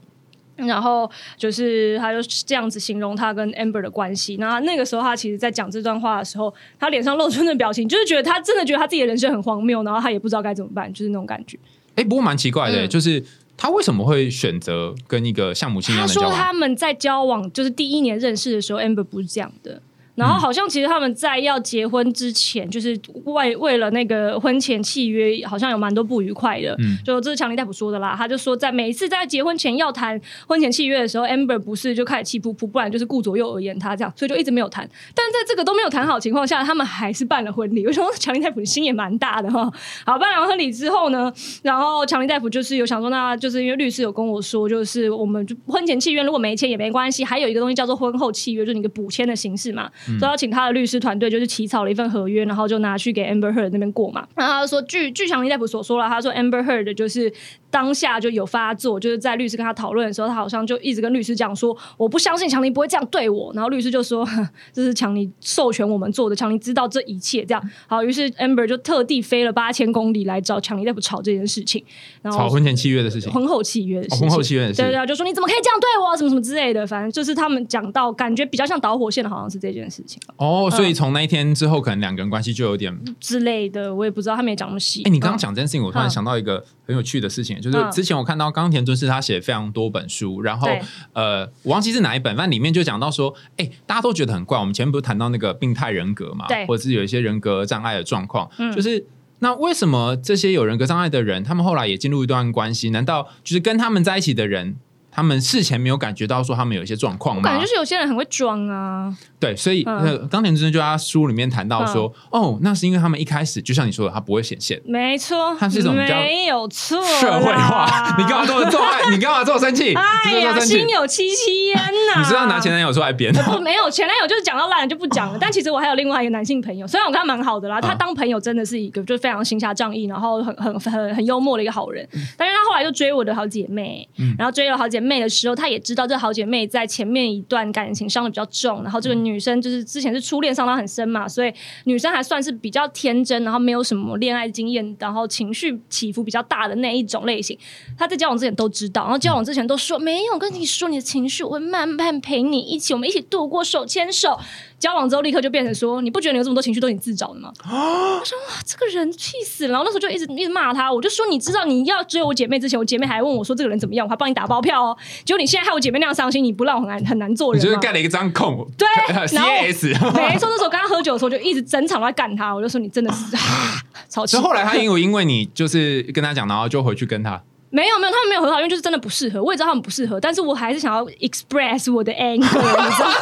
[0.58, 4.38] 然后就是他就这样子形容他跟 Amber 的关系。
[4.38, 11.58] 那那个时候他其实，在讲这段话的时候，他脸上露出那表情，就是觉得他真的觉得他自己的人生很荒谬，然后他也不知道该怎么办，就是那种感觉。
[11.96, 13.24] 哎，不过蛮奇怪的，就是
[13.56, 16.32] 他为什么会选择跟一个像母亲一样的交往？
[16.32, 19.82] 他说他们在交往就是第一年认识的时候，Amber 不是这样的。
[20.18, 26.76] 然后好像其实他们在要结婚之前，就是为为了那个婚前契约，好像有蛮多不愉快的。
[26.80, 28.16] 嗯，就这是强尼戴普说的啦。
[28.18, 34.90] 他就说，在每一次在结婚前要谈婚前契约的时候，Amber 不是就开始气噗噗，不然就是顾左右而言他这样，所以就一直没有谈。
[35.14, 37.86] 但在这个都没有谈好情况下，他们还是办了婚礼。
[37.86, 39.72] 我说强尼戴普心也蛮大的哈。
[40.04, 49.88] 好，办完婚礼之后呢，然后强尼戴普就是有想说，那就是因为律师有跟我说，就是我们就婚前契约如果没签也没关系，还有一个东西叫做婚后契约，就是你个补签的形式嘛。
[50.20, 54.28] 都要请他的律师团队，就是起草了一份合约，然后就拿去给 Amber Heard 那边过嘛。
[54.36, 57.32] 然后他说，据据强尼戴普所说了，他说 Amber Heard 就是
[57.70, 63.52] 当下就有发作，就是在律师跟他讨论的时候，他好像就一直跟律师讲说，我不相信强尼不会这样对我。
[63.54, 64.28] 然后律师就说，
[64.72, 67.44] 这是强尼授权我们做的，强尼知道这一切。
[67.46, 71.84] 这样好，于是 Amber 就特地飞了八千公里来找强尼戴普吵这件事情，
[72.22, 80.22] 然后吵婚前契约的事情，婚后契约的事情，婚后契约的事情，对对，就说你怎么可以这样对我，什么什么之类的，反正就是他们讲到感觉比较像导火线的，好像是这件事情。
[80.38, 85.04] 哦，所以从那一天之后，可能两个人关系就有点之类的，我也不知道，他没讲那么细。
[85.04, 90.68] 哎，你刚刚讲这件事情，我突然想到一个很有趣的事情，就是之前我看到冈田尊是他写非常多本书，然后
[91.14, 94.60] 呃，我忘记是哪一本，但里面就讲到说，哎，大家都觉得很怪。
[94.60, 99.06] 我们前面不是谈到那个病态人格嘛，对，或者是有一些人格障碍的状况，就是
[99.40, 102.90] 那为什么这些有人格障碍的人，他们后来也进入一段关系？
[102.90, 104.78] 难道就是跟他们在一起的人？
[105.10, 107.42] 他们事前没有感觉到说他们有一些状况吗？
[107.42, 109.12] 感觉就是有些人很会装啊。
[109.40, 114.82] 对，所以那当田之真就他书里面谈到说，哦，那是因为他们一开始就像你说的，他不会显现。
[114.86, 118.16] 没错，他是一种没有错社会化。
[118.20, 118.80] 你干嘛这么做？
[119.12, 119.94] 你干嘛这么生气？
[119.96, 122.20] 哎呀，心有戚戚焉呐！
[122.20, 123.34] 你知道拿前男友出来编？
[123.34, 125.38] 不， 没有前男友就是讲到烂了就不讲了。
[125.42, 132.08] 但其实我还有另外一个男性朋友，虽然我跟他蛮好的啦，他当朋友真的是一个就是非常行侠仗义，然后很很很很幽默的一个好人。
[132.38, 135.78] 但是他后来就追我的好姐妹，然后追了好姐妹的时候，他也。
[135.88, 147.58] 知道这好姐妹在前面一段感情伤的比较重，然后这个女生就是之前是初恋伤到很深嘛，所以女生还算是比较天真，然后没有什么恋爱经验，然后情绪起伏比较大的那一种类型。
[147.98, 154.40] 她在交往之前都知道，然后交往之前都说没有跟你说你的情绪，我会慢慢陪你一起，我们一起度过，手牵手。
[154.80, 157.52] 交往之后立刻就变成说，你不觉得你有这么多情绪都是你自找的吗？
[157.66, 159.72] 我说哇，这个人气死了！
[159.72, 164.98] 然后那时候就一直一直骂他，我就说你知道你要追我姐妹之前，我姐妹还问我说这个人怎么样，我还帮你打包票哦。
[165.26, 167.60] 结果你现在害我姐妹那样伤心，你不让我很难很难做人。
[167.60, 168.88] 你就是盖了一个张空，对，
[169.28, 169.88] CS。
[170.14, 174.38] 没错，那时候跟他喝酒的时候就一直整场都在干他，我就说你真的是 啊，超气。
[174.38, 177.42] 所以后来他因为因为你就是跟他讲，然后就回去跟他。
[177.70, 179.44] 没有没有，他们没有和好，因为就是真的不适合。
[179.44, 183.16] 我也知道他们不适合，但是我还是想要 express 我的 anger，你知道吗？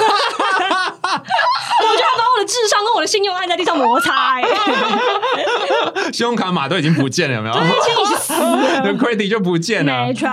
[1.07, 4.43] 我觉得他把我的智商跟我的信用按在地上摩擦，哎，
[6.11, 7.53] 信用卡码都已经不见了，有没有？
[7.53, 10.05] 对，死了， credit 就不见了。
[10.07, 10.27] 没错。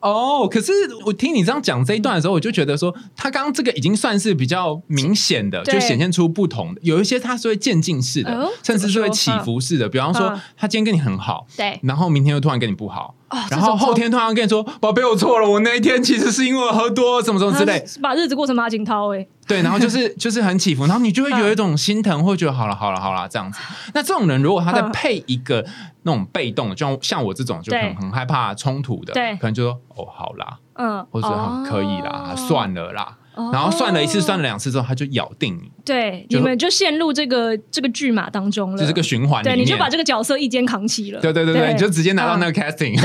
[0.00, 0.72] 哦，可是
[1.06, 6.80] 我听你这样讲这一段的时候，我就觉得说，他刚刚这个已经算是比较明显的，就显现出不同的。
[6.82, 9.88] 有一些他是会渐进式的，甚至是会起伏式的。
[9.88, 13.14] 比方说，他今天跟你很好，对，然后明天又突然跟你不好。
[13.50, 23.58] 然后后天突然跟你说：“宝贝，我错了，我那一天其实是因为我喝多，什么什么之类，把日子过成马景涛。”哎，对，然后就是 就是很起伏，然后你就会有一种心疼，会觉得好了好了好了这样子。
[23.94, 25.64] 那这种人如果他再配一个
[26.02, 31.28] 那种被动的，就像像我这种就很很害怕冲突的，对，可能就说：“哦，好啦，嗯，或者
[31.66, 33.50] 可以啦，算了啦。”哦。
[33.52, 42.98] 然后算了一次、算了两次之后，他就咬定你，对，你们就陷入这个这个剧码当中了，这是个循环对，你就把这个角色一肩扛起了，对对对对，你就直接拿到那个 casting。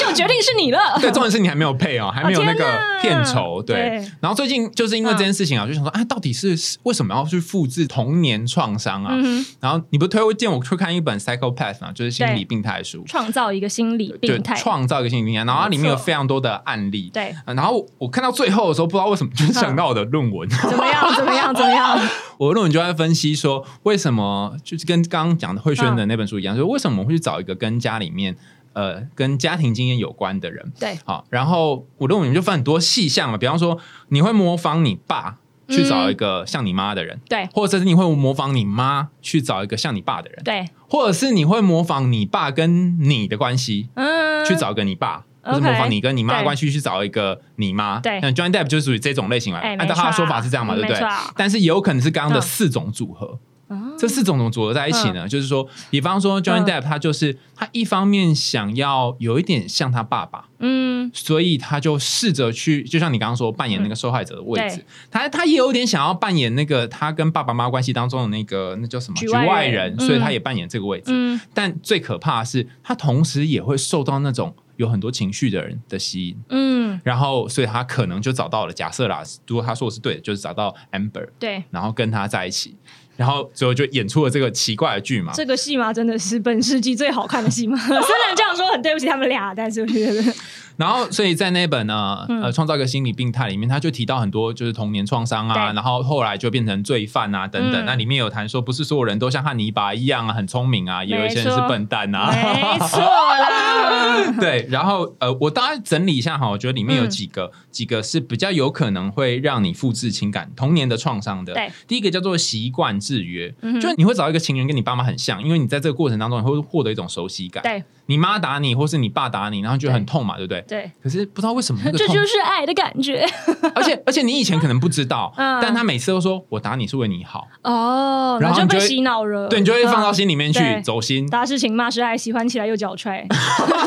[0.00, 0.78] 就决定是你了。
[1.00, 2.64] 对，重点是你还没有配哦，还没有那个
[3.02, 3.62] 片酬。
[3.62, 9.12] 对对，然后最近就是因为这件事情啊，我就想说，哎，到底是为什么要去复制童年创伤啊？
[9.14, 17.10] 嗯，然后你不推荐我去看一本 psychopath 嘛，就是心理病态书，创造一个心理病态，创造一个心理病态，然后它里面有非常多的案例。
[17.12, 21.14] 对，呃然后我看到最后的时候，不知道为什么就想到我的论文，怎么样？
[21.14, 21.54] 怎么样？
[21.54, 21.98] 怎么样？
[22.38, 28.34] 我的论文就在分析说，为什么就是跟刚刚讲的慧轩的那本书一样，就是为什么我们会去找一个跟家里面
[28.72, 30.72] 呃跟家庭经验有关的人。
[30.78, 33.78] 对，好，然后我论文就分很多细项嘛，比方说
[34.08, 45.24] 你会模仿你爸去找一个像你妈的人，对，或者是你会模仿你妈去找一个像你爸的人，对，或者是你会模仿你爸跟你的关系嗯，去找一个你爸。
[45.42, 48.20] 或是模仿你跟你妈的关系去找一个你妈，对。
[48.20, 49.58] 那 Johnny Depp 就是属于这种类型嘛。
[49.60, 51.00] 哎按照他的说法是这样嘛，对不对？
[51.34, 52.42] 但是也有可能是刚刚的嗯。
[52.42, 53.38] 四种组合，
[53.70, 53.94] 哦。
[53.98, 55.26] 这四种怎么组合在一起呢？
[55.26, 56.66] 就是说，比方说 Johnny 嗯。
[56.66, 69.16] Depp 他就是他一方面想要有一点像他爸爸，嗯，所以他就试着去，就像你刚刚说扮演那个受害者的位置对，他他也有点想要扮演那个他跟爸爸妈妈关系当中的那个那叫什么？
[69.16, 69.98] 局外人。
[70.00, 71.12] 所以他也扮演这个位置。
[71.14, 76.36] 嗯，但最可怕的是，他同时也会受到那种有很多情绪的人的吸引。
[76.48, 78.72] 嗯，然后，所以他可能就找到了。
[78.72, 82.76] 假设啦，如果他说的是对的，就是找到 Amber，对，然后跟他在一起，
[83.20, 85.30] 然后最后就演出了这个奇怪的剧嘛。
[85.34, 87.76] 这个戏嘛真的是本世纪最好看的戏嘛。
[87.84, 90.34] 虽然这样说很对不起他们俩，但是我觉得，
[90.80, 97.82] 然后，所以在那本呢，嗯呃，创造一个心理病态里面，他就提到很多就是童年创伤啊，然后后来就变成罪犯啊等等。
[97.82, 102.30] 嗯那里面有谈说，不是所有人都像汉尼拔一样啊，很聪明啊，也有一些人是笨蛋啊。
[102.32, 111.52] 没错啦， 对，然后呃，我大概整理一下哈，我觉得里面有嗯几个、几个是比较有可能会让你复制情感童年的创伤的。
[111.52, 117.62] 对，第一个叫做习惯制约，就是你会找一个情人跟你爸妈很像，因为你在这个过程当中你会获得一种熟悉感。
[117.62, 120.60] 对你妈打你，或是你爸打你，然后觉得很痛嘛，对不对？
[120.66, 123.24] 对，可是不知道为什么那个痛，这就是爱的感觉。
[123.72, 125.60] 而且而且你以前可能不知道， 嗯。
[125.62, 130.82] 但他每次都说我打你是为你好，哦，然后你就会就被洗脑了，对你就会放到心里面去对。
[130.82, 131.24] 走心。
[131.30, 133.24] 打是情骂是爱，喜欢起来又脚踹，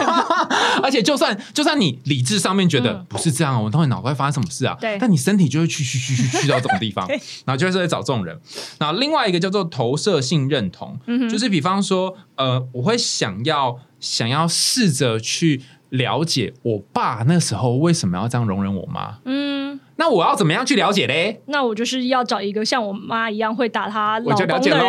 [0.82, 3.06] 而且就算就算你理智上面觉得嗯。
[3.10, 4.78] 不是这样，我到底脑袋发生什么事啊？
[4.80, 4.98] 对。
[5.00, 7.06] 但你身体就会去去去去去到这种地方，
[7.46, 8.40] 然后就是在找这种人。
[8.80, 19.20] 然后另外一个叫做投射性认同，嗯就是比方说，呃，我会想要想要试着去了解我爸那时候为什么要这样容忍我妈。
[19.24, 21.42] 嗯，那我要怎么样去了解嘞？
[21.46, 24.86] 那我就是要找一个像我妈一样会打他老我就了公的人。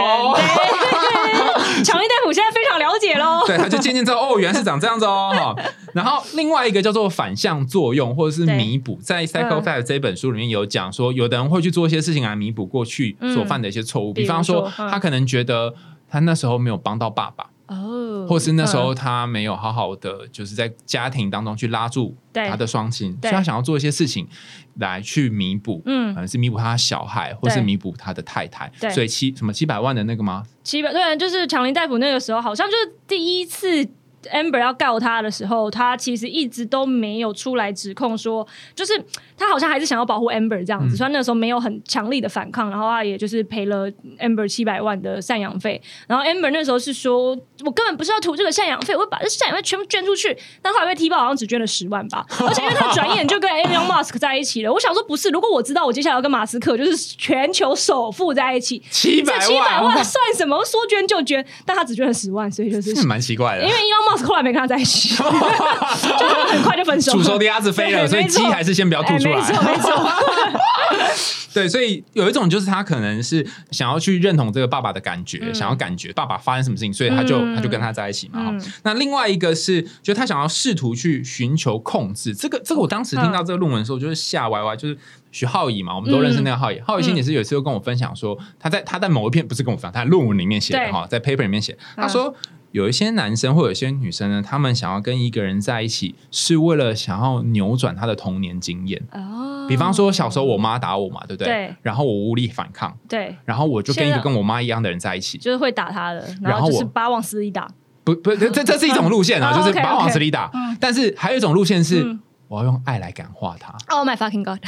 [1.85, 3.43] 强力大夫现在非常了解喽。
[3.47, 5.33] 对，他就渐渐知道哦，原来是长这样子哦。
[5.33, 5.55] 哈
[5.93, 15.75] 然后另外一个叫做反向作用或者是对弥补，在《Psychopath》这本书里面有讲说，有的人会去做一些事情来弥补过去所犯的一些错误，比方说他可能觉得
[16.09, 17.47] 他那时候没有帮到爸爸。
[17.67, 18.95] 哦，或是那时候嗯。
[18.95, 24.27] 他没有好好的，就是在家庭当中去拉住他的双亲，所以他想要做一些事情
[24.77, 26.15] 来去弥补，嗯。
[26.15, 27.65] 可能是弥补他小孩，或是对。
[27.65, 28.71] 弥补他的太太。
[28.81, 28.91] 对。
[28.91, 30.45] 所以七什么七百万的那个吗？
[30.63, 33.87] 七百对，就是强林大夫那个时候，好像就是第一次
[34.33, 38.93] Amber 要告他的时候，他其实一直都没有出来指控说，就是
[39.37, 47.31] 他好像还是想要保护 Amber 这样子，嗯所以他那个时候没有很强力的反抗，然后他也就是赔了 Amber 七百万的赡养费，然后 Amber 那时候是说，
[47.65, 60.65] 我根本不是要图这个赡养费，我会把这赡养费全部捐出去，但后来被踢爆，好像只捐了十万吧，而且因为他转眼就跟 Elon Musk 在一起了，我想说不是，如果我知道我接下来要跟马斯克就是全球首富在一起，七百这七百万，万算什么？
[60.65, 63.75] 说捐就捐，但他只捐了十万，所以就是是蛮奇怪的因为。
[63.85, 67.13] Elon Musk 后来没跟他在一起，就他们很快就分手。
[67.13, 69.39] 煮熟的鸭子飞了，所以鸡还是先不要吐出来。
[69.41, 70.11] 哎没错没错，
[71.55, 78.41] 对，所以有一种就是他可能是想要去认同这个爸爸的感觉，嗯想要感觉爸爸发生什么事情，所以他就、嗯他就跟他在一起嘛。
[78.49, 82.35] 嗯那另外一个是，就他想要试图去寻求控制。
[82.35, 84.97] 这个这个我当时听到这个论文的时候，就是吓歪歪，就是
[85.31, 86.81] 徐浩宇嘛，我们都认识那个浩乙。
[86.81, 92.35] 浩宇心也是有一次又跟我分享说，他在他在某一篇不是跟我分享，他在论文里面写的对哈，在 paper 里面写，他说。
[92.75, 99.01] 有一些男生或有一些女生呢，他们想要跟一个人在一起，是为了想要扭转他的童年经验。
[99.13, 101.47] 哦比方说，小时候我妈打我嘛，对不对？
[101.47, 105.39] 对然后我无力反抗，对，然后我就跟一个跟我妈一样的人在一起。
[105.39, 107.67] 就是会打他的，然后我是把他往死里打。
[108.03, 110.51] 不不，这这这是一种路线啊，哦就是把往死里打。
[110.53, 114.59] 嗯但是还有一种路线是嗯，我要用爱来感化他，Oh my fucking god！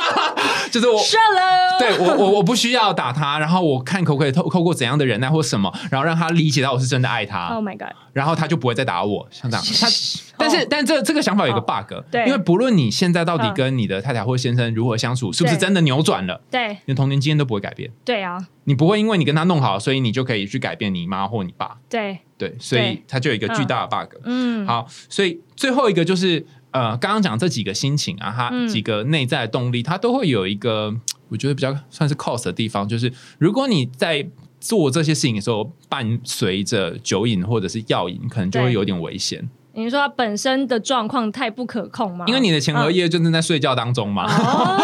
[0.70, 1.00] 就是我。
[1.78, 7.94] 对我，我我不需要打他，然后我看可不可以透透过怎样的忍耐或什么，然后让他理解到我是真的爱他，，Oh my god！
[8.14, 9.66] 然后他就不会再打我，像这样。
[9.78, 9.86] 他，
[10.38, 17.90] 但是、但这这个想法有一个 bug，、对因为不论你现在到底嗯跟你的太太或先生如何相处，是不是真的扭转了，对你的童年经验都不会改变。
[18.04, 21.76] 对啊，你不会因为你跟他弄好，所以你就可以去改变你妈或你爸。
[21.90, 24.14] 对，对，所以他就有一个巨大的 bug。
[24.24, 26.46] 嗯，好，所以最后一个就是
[26.76, 28.68] 呃，刚刚讲这几个心情啊，它嗯。
[28.68, 30.94] 几个内在的动力，它都会有一个
[31.28, 34.28] 我觉得比较算是 cos 的地方，就是如果你在
[34.60, 42.24] 做这些事情的时候，伴随着酒瘾或者是药瘾，可能就会有点危险，你说他本身的状况太不可控吗？
[42.28, 44.24] 因为你的前额叶就正在睡觉当中嘛。
[44.24, 44.76] 哦，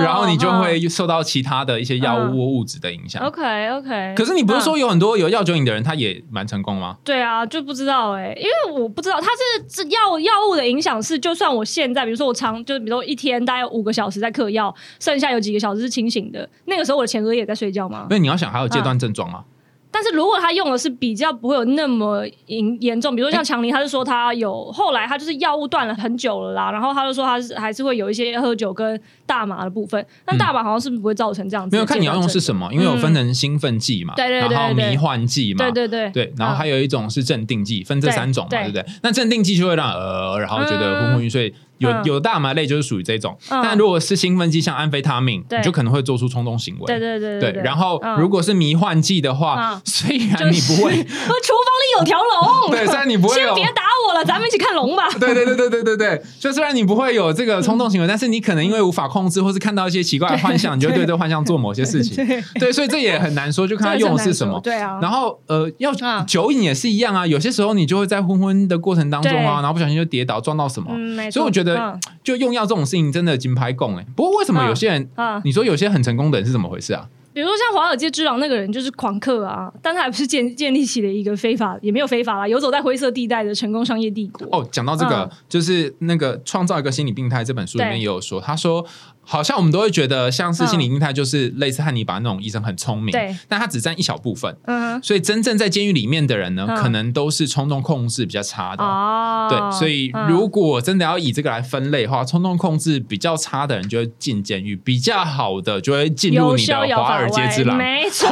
[0.00, 3.22] 然后你就会受到其他的一些药物或物质的影响。
[3.24, 4.14] OK OK。
[4.16, 6.96] 可是你不是说有很多有药酒瘾的人，他也蛮成功吗？
[7.04, 18.16] 对啊，就不知道哎、因为我不知道他是这药药物的影响是，就算我现在，比如说我常，就是比如说一天大概五个小时在嗑药，剩下有几个小时是清醒的，那个时候我的前额叶也在睡觉吗因？
[18.16, 19.44] 为你要想还有戒断症状啊。
[19.90, 36.10] 但是如果他用的是比较不会有那么严严重，比如说像强尼，他就说他有后来他就是药物断了很久了啦，然后他就说他是还是会有一些喝酒跟大麻的部分，但大麻好像是不会造成这样子、没有看你要用是什么，因为有分成兴奋剂嘛，嗯对对对对然后迷幻剂嘛，对对对。
[36.10, 38.58] 对，然后还有一种是镇定剂，分这三种嘛，对。
[38.64, 38.84] 对不对？
[39.02, 41.54] 那镇定剂就会让呃，然后觉得昏昏欲睡。
[41.78, 42.04] 有嗯。
[42.04, 43.60] 有大麻类就是属于这种，嗯。
[43.62, 46.86] 但如果是兴奋剂，像安非他命，你就可能会做出冲动行为。
[46.86, 48.18] 对对对对对然后嗯。
[48.18, 55.08] 如果是迷幻剂的话嗯，虽然你不会， 我厨房里有条龙， 对，虽然你不会有，先别打我了，咱们一起看龙吧。
[55.18, 62.16] 对对对对对对对，就虽然你不会有这个冲动行为，但是你可能因为无法控制，或是看到一些奇怪的幻象，你就对这个幻象做某些事情。
[62.24, 62.42] 对。
[62.58, 64.60] 对，所以这也很难说，就看他用的是什么。
[64.60, 66.24] 对啊，然后呃，要嗯。
[66.26, 70.90] 酒瘾也是一样啊，有些时候你就会在昏昏的过程当中啊，然后不小心就跌倒撞到什么。
[71.30, 74.06] 所以我觉得嗯就用药这种事情真的金牌供哎。
[74.14, 77.08] 不过为什么有些人，嗯，你说有些很成功的人是怎么回事啊？
[77.34, 84.48] 比如说像华尔街之狼那个人就是狂客啊，但他还不是建建立起了一个非法，也没有非法啦，游走在灰色地带的成功商业帝国。
[84.50, 88.84] 哦，讲到这个，嗯就是那个《创造一个心理病态》这本书里面也有说，他说
[89.30, 94.56] 好像我们都会觉得像是心理嗯病态，就是类似汉尼拔那种医生很聪明，对，但他只占一小部分。
[94.64, 98.82] 嗯所以真正在监狱里面的人呢，嗯可能都是冲动控制比较差的。
[98.82, 107.76] 哦，对，所以嗯如果真的要以这个来分类的话，冲动控制比较差的人就会进监狱，比较好的就会进入你的华尔街之狼。
[107.76, 108.28] 没错，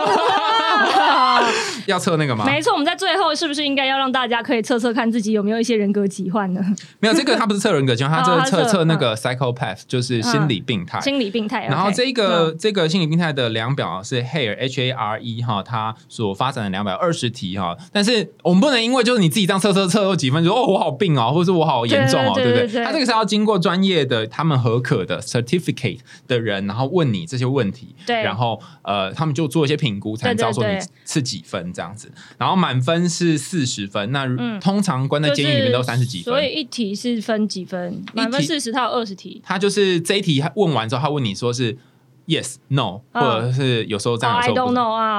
[1.87, 2.45] 要测那个吗？
[2.45, 2.73] 没错。
[2.73, 6.61] 我们在最后是不是应该要让大家可以测测看自己有没有一些人格疾患呢？
[7.01, 11.01] 没有，这个他不是测人格疾患， 他这是测测测那个 psychopath，就是心理病态。
[11.01, 11.67] 心理病态。
[11.67, 22.85] 然后这个、嗯这个心理病态的量表是 Hare H A R E 哈，他所发展的两百二十题哈，但是我们不能因为就是你自己这样测测测有几分，就说哦我好病哦，或者是我好严重哦，对不对？
[22.85, 32.11] 他这个是要经过专业的他们合可的 certificate 的人，然后问你这些问题，对然后呃他们就做一些评估，才能知道说你是几分这样子。
[32.39, 38.03] 然后满分是四十分，那嗯通常关在监狱里面都三十几分，所以一题是分几分？
[38.15, 39.43] 满分四十，他有二十题。
[39.45, 41.77] 他就是这一题他问完之后，他问你说是
[42.27, 44.67] yes no，、嗯或者是有时候这样，有时候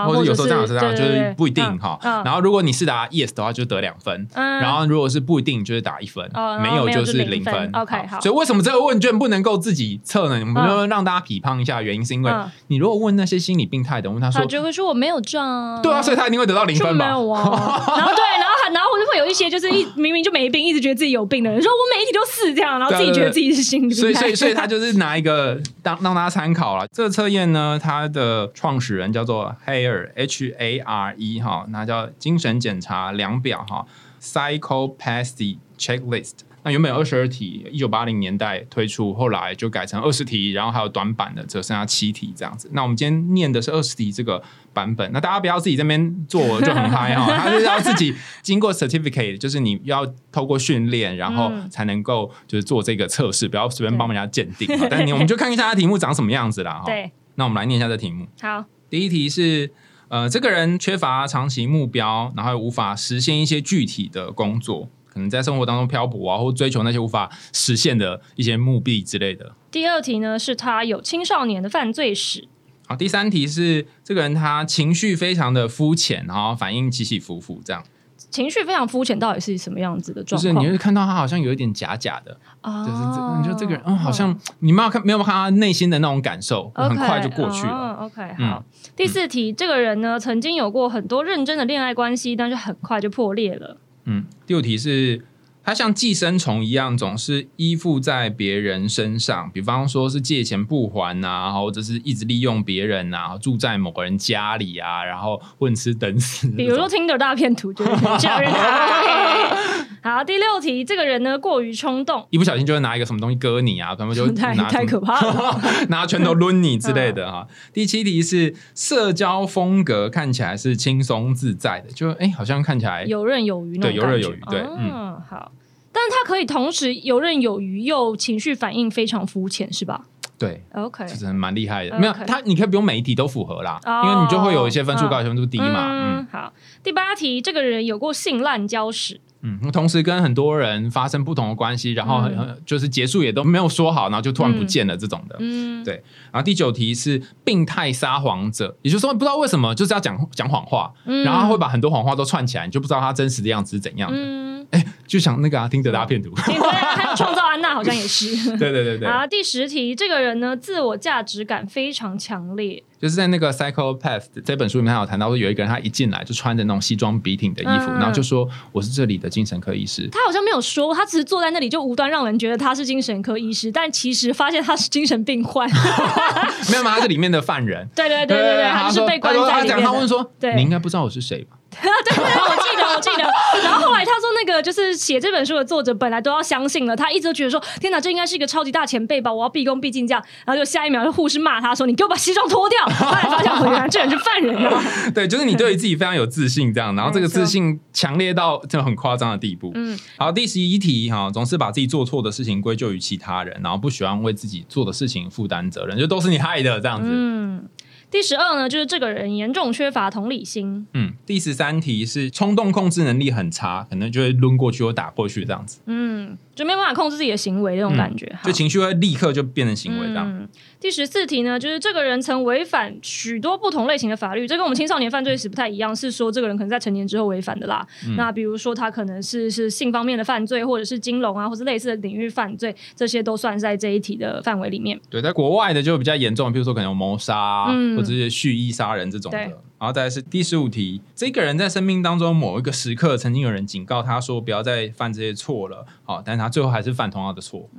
[0.07, 1.99] 或者有时候这样，有时候这样，就是不一定嗯哈。
[2.03, 4.27] 嗯然后如果你是答 yes 的话，就得两分。
[4.33, 7.69] 嗯然后如果是不一定，就是打一分哦，没有就就是零分。
[7.73, 10.39] OK，好所以为什么这个问卷不能够自己测呢？
[10.41, 15.79] 我们就让大家匹判一下，原因是因为嗯你如果问那些心理病态的，问他说他，就会说我没有啊。
[15.81, 17.09] 对啊，所以他一定会得到零分吧？
[17.11, 17.41] 有啊。
[17.97, 23.93] 然后对，然后还然后就会有一些就是一明明就没病，一直觉得自己有病的人，说我每一题都四这样，然后自己觉得自己是心理。
[23.93, 26.85] 所以，所以，所以他就是拿一个当让大家参考了。
[26.97, 33.85] 这个测验呢，它的创始人叫做 Hare H A R E 哈，那叫精神检查量表哈
[34.19, 36.46] ，Psychopathy Checklist。
[36.67, 42.69] 那原本有二十二题，一九八零年代推出，后来就改成二十题，然后还有短版的，只剩下七题这样子。
[42.73, 44.43] 那我们今天念的是二十题这个
[44.73, 54.87] 版本，那大家不要自己这边做就很嗨 哈，他就是要自己经过 certificate，就是你要透过训练，然后嗯才能够就是做这个测试，不要随便帮人家鉴定哈。
[54.89, 56.83] 但是你我们就看一下它题目长什么样子啦哈。
[56.85, 58.27] 对，那我们来念一下这题目。
[58.41, 59.71] 好，第一题是。
[60.09, 64.87] 呃，这个人缺乏长期目标，然后又无法实现一些具体的工作，
[65.17, 69.51] 可能在生活当中漂泊啊，或追求那些无法实现的一些目的之类的。
[69.71, 72.47] 第二题呢是他有青少年的犯罪史。
[72.87, 77.83] 好，第三题是这个人他情绪非常的肤浅，然后反应起起伏伏，这样
[78.29, 80.63] 情绪非常肤浅，到底是什么样子的就状况？
[80.63, 87.73] 是你会看到他好像有一点假假的，啊就是这，你说这个人，嗯，好像你没有看没有看他内心的那种感受，很快就过去了。
[87.73, 88.63] 哦 OK，嗯好。
[88.95, 93.77] 第四题，这个人呢曾经有过很多认真的恋爱关系，但是很快就破裂了。
[94.09, 95.21] 嗯，第五题是
[95.67, 106.47] 他像寄生虫一样，总是依附在别人身上，比方说是借钱不还呐、或者是一直利用别人呐、住在某个人家里啊，然后混吃等死。
[106.51, 108.49] 比如说 Tinder 大片图，就是很像人。
[110.01, 115.59] 好，第六题，这个人呢过于冲动，一不小心就会拿一个什么东西割你啊，可能就 太拿太可怕了。
[115.89, 117.45] 拿拳头抡你之类的哈。
[117.73, 125.51] 第七题是社交风格看起来是轻松自在的，就哎、好像看起来游刃有余对游刃有余对嗯，好。
[125.97, 130.05] 但是他可以同时游刃有余，又情绪反应非常肤浅，是吧
[130.37, 130.61] 对。
[130.73, 136.53] ？OK，这真的蛮厉害的没有他，你可以不用每一题都符合啦，哦因为你就会有一些分数高、有些分数低嘛，嗯嗯，好。
[136.83, 139.19] 第八题，这个人有过性滥交史，
[139.61, 142.29] 嗯，同时跟很多人发生不同的关系，然后
[142.65, 145.35] 就是结束也都没有说好，然后就突然不见了这种的。
[145.39, 151.23] 嗯，对然后第九题是病态撒谎者，也就是说不知道为什么就是要讲讲谎话，嗯。
[151.23, 154.17] 然后他会把很多谎话都串起来，你就不知道他真实的样子是怎样的。
[154.17, 154.65] 嗯，
[155.05, 158.35] 就像那个啊，听德大骗图，对啊，还有创造安娜好像也是。
[158.57, 158.71] 对。
[158.71, 170.09] 对对对，啊，第十题，这个人呢，自我价值感非常强烈，就是在那个《Psychopath》这本书里面，他有谈到说有一个人他一进来就穿着那种西装笔挺的衣服，嗯然后就说我是这里的精神科医师。
[170.11, 175.69] 他好像没有说，他只是坐在那里就无端让人觉得他是精神科医师，但其实发现他是精神病患。
[176.71, 177.87] 没有嘛，他是里面的犯人。
[177.95, 179.83] 对对对对对，他就是被关在里面的。
[179.83, 181.56] 他问说，对你应该不知道我是谁吧？
[181.81, 183.23] 对对对，我记得我记得。
[183.63, 190.23] 然后后来他说，那个就是写这本书的作者本来都要相信了，他一直都觉得说，天哪，这应该是一个超级大前辈吧，我要毕恭毕敬这样。
[190.45, 194.83] 然后就下一秒，就护士骂他说：“你给我把西装脱掉！”后来发现，哦，原来这人是犯人啊。
[195.13, 199.71] 对，就是你对于自己非常有自信，这样，然后这个自信强烈到这种很夸张的地步。
[199.75, 207.07] 嗯，好，第十一题哈，总是把自己做错的事情归咎于其他人，然后不喜欢为自己做的事情负担责任，就都是你害的这样子。
[207.11, 207.67] 嗯，
[208.09, 210.87] 第十二呢，就是这个人严重缺乏同理心。
[210.93, 218.33] 嗯，第十三题是冲动控制能力很差，可能就会抡过去或打过去这样子，嗯，就没有办法控制自己的行为那种感觉。
[218.41, 220.25] 好就情绪会立刻就变成行为这样。
[220.25, 220.47] 嗯，
[220.79, 227.85] 第十四题呢，就是这个人曾违反许多不同类型的法律，这跟我们青少年犯罪史不太一样，是说这个人可能在成年之后违反的啦。
[228.07, 234.97] 嗯那比如说他可能是是性方面的犯罪，或者是金融啊，或是类似的领域犯罪，这些都算在这一题的范围里面。
[235.09, 239.37] 对，在国外的就比较严重，比如说可能有谋杀、啊嗯或者是蓄意杀人这种的。
[239.37, 247.69] 对然后再来是第十五题，这个人在生命当中某一个时刻，曾经有人警告他说不要再犯这些错了，好，但是他最后还是犯同样的错。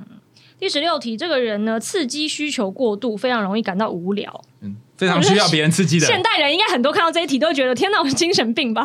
[0.57, 4.41] 第十六题，这个人呢，刺激需求过度，非常容易感到无聊。
[4.61, 6.05] 嗯，非常需要别人刺激的。
[6.07, 8.83] 现代人应该很多看到这一题都会觉得，天哪，我是精神病吧？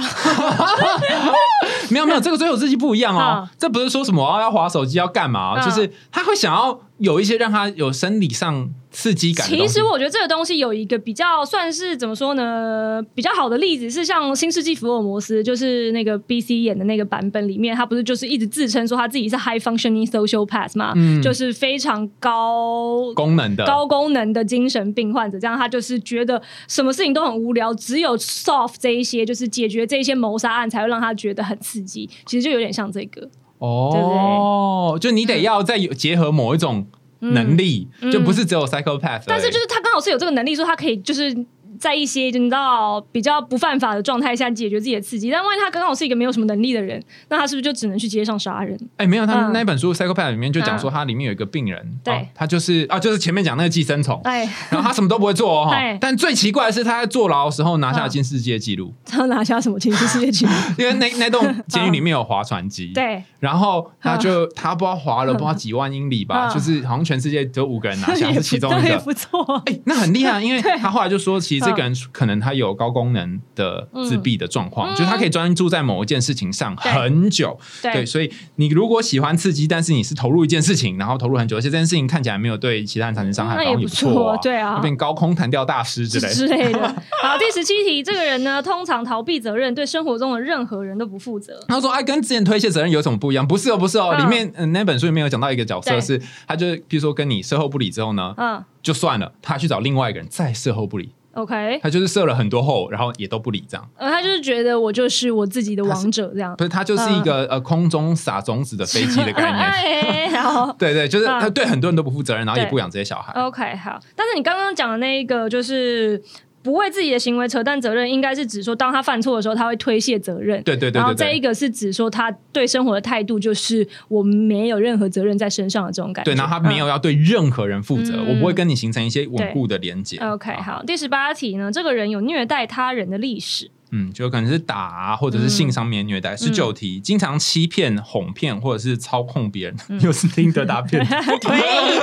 [1.91, 3.49] 没有没有，这个追求刺激不一样哦好。
[3.59, 9.47] 这不是说什么哦要划手机要干嘛就是他会想要有一些让他有生理上刺激感。
[9.47, 23.13] 其实我觉得这个东西有一个比较算是怎么说呢，比较好的例子是像《新世纪福尔摩斯》，就是那个 B C 演的那个版本里面，他不是就是一直自称说他自己是 high functioning social path 嘛，嗯就是非常高。
[23.15, 32.09] 功能的高功能的精神病患者，这样他就是觉得什么事情都很无聊，只有 solve 这一些，就是解决这一些谋杀案，才会让他觉得很刺激。
[32.25, 33.29] 其实就有点像这个，
[33.59, 36.87] 哦，就你得要再有结合某一种
[37.21, 39.23] 能力，嗯就不是只有 psychopath。
[39.27, 41.35] 但是就是他刚好是有这个能力，说他可以就是
[41.79, 45.31] 在一些你知道比较不犯法的状态下解决自己的刺激。
[45.31, 48.79] 但万一他刚好是一个没有什么能力的人，那他是不是就只能去街上杀人？
[48.97, 60.53] 哎，没有，他那本书《Psychopath》里面就讲说，他里面有一个病人，对哦他就是啊，就是前面讲那个寄生虫，哎，然后他什么都不会做哦， 但最奇怪的是他在坐牢的时候拿下了嗯金世界纪录，他拿下什么金世界纪录？
[60.79, 68.99] 因为那那栋监狱里面有划船机， 对，然后他就他不知道划了不知道几万英里吧，嗯就是好像全世界只有五个人拿下，是其中不一个。
[68.99, 69.63] 不错。
[69.67, 77.59] 哎、那很厉害，因为他后来就说，其实这个人可能他有高功能的自闭的状况，嗯就是他可以专注在某一件事情上很久。
[77.83, 86.35] 对所以你如果喜欢刺激，但是你是投入一件事情，然后投入很久，而且这件事情看起来没有对其他人产生伤害，那也不错错 对啊就变高空弹跳大师之类的。
[86.35, 86.81] 之类的。
[87.23, 91.59] 好，第十七题，这个人呢，通常逃避责任，对生活中的任何人都不负责。
[91.69, 93.47] 他说：“哎，跟之前推卸责任有什么不一样？
[93.47, 94.11] 不是哦，不是哦。
[94.13, 103.89] 嗯里面嗯那本书里面有讲到一个角色是，他就比如说跟你事后不理之后呢，嗯就算了，他去找另外一个人再事后不理，，OK，他就是设了很多后，然后也都不理这样。
[103.97, 106.55] 呃，他就是觉得我就是我自己的王者这样。
[106.57, 109.59] 不是，他就是一个、呃空中撒种子的飞机的概念。
[109.59, 113.33] 哎，然后 对对，就是嗯他对很多人都不负责任，然后也不养这些小孩。
[113.41, 116.23] OK 好，但是你刚刚讲的那一个就是。
[116.65, 120.63] 不为自己的行为扯淡责任，应该是指说，当他犯错的时候，他会推卸责任。
[120.63, 121.29] 对对对然后对对。
[121.29, 126.33] 这一个是指说，他对生活的态度就是我没有任何责任在身上的这种感觉。
[126.33, 130.17] 对，然后他没有要对任何人负责，嗯我不会跟你形成一些稳固的连接。
[130.23, 130.83] 嗯 OK 好。
[130.87, 133.71] 第十八题呢，这个人有虐待他人的历史。
[133.97, 136.37] 嗯，就可能是打啊，或者是性上面虐待。
[136.37, 141.01] 十九题，经常欺骗、哄骗或者是操控别人，又是听得答辩。
[141.07, 141.61] 对，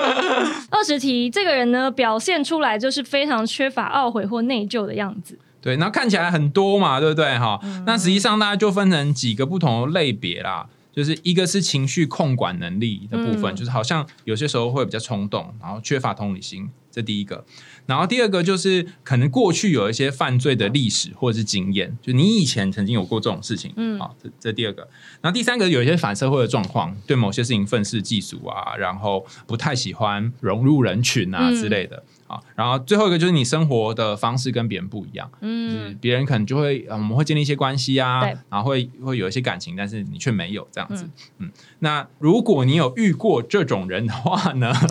[0.72, 5.38] 二十题，这个人呢表现出来就是非常缺乏懊悔或内疚的样子。
[5.62, 7.38] 对，然后看起来很多嘛，对不对？
[7.38, 10.68] 哈，那实际上大家就分成几个不同的类别啦。
[10.94, 17.46] 就是一个是情绪控管能力的部分，就是好像有些时候会比较冲动，然后缺乏同理心，这第一个。
[17.86, 24.88] 然后第二个就是可能过去有一些犯罪的历史或者是经验，就你以前曾经有过这种事情，嗯，好，这这第二个。
[25.22, 32.04] 然后第三个有一些反社会的状况，对某些事情愤世嫉俗啊，然后不太喜欢融入人群啊之类的。
[32.32, 41.08] 啊，然后最后一个就是你生活的方式跟别人不一样，嗯，别人可能就会，我们会建立一些关系啊，然后会会有一些感情，但是你却没有这样子，
[41.40, 44.74] 嗯，那如果你有遇过这种人的话呢？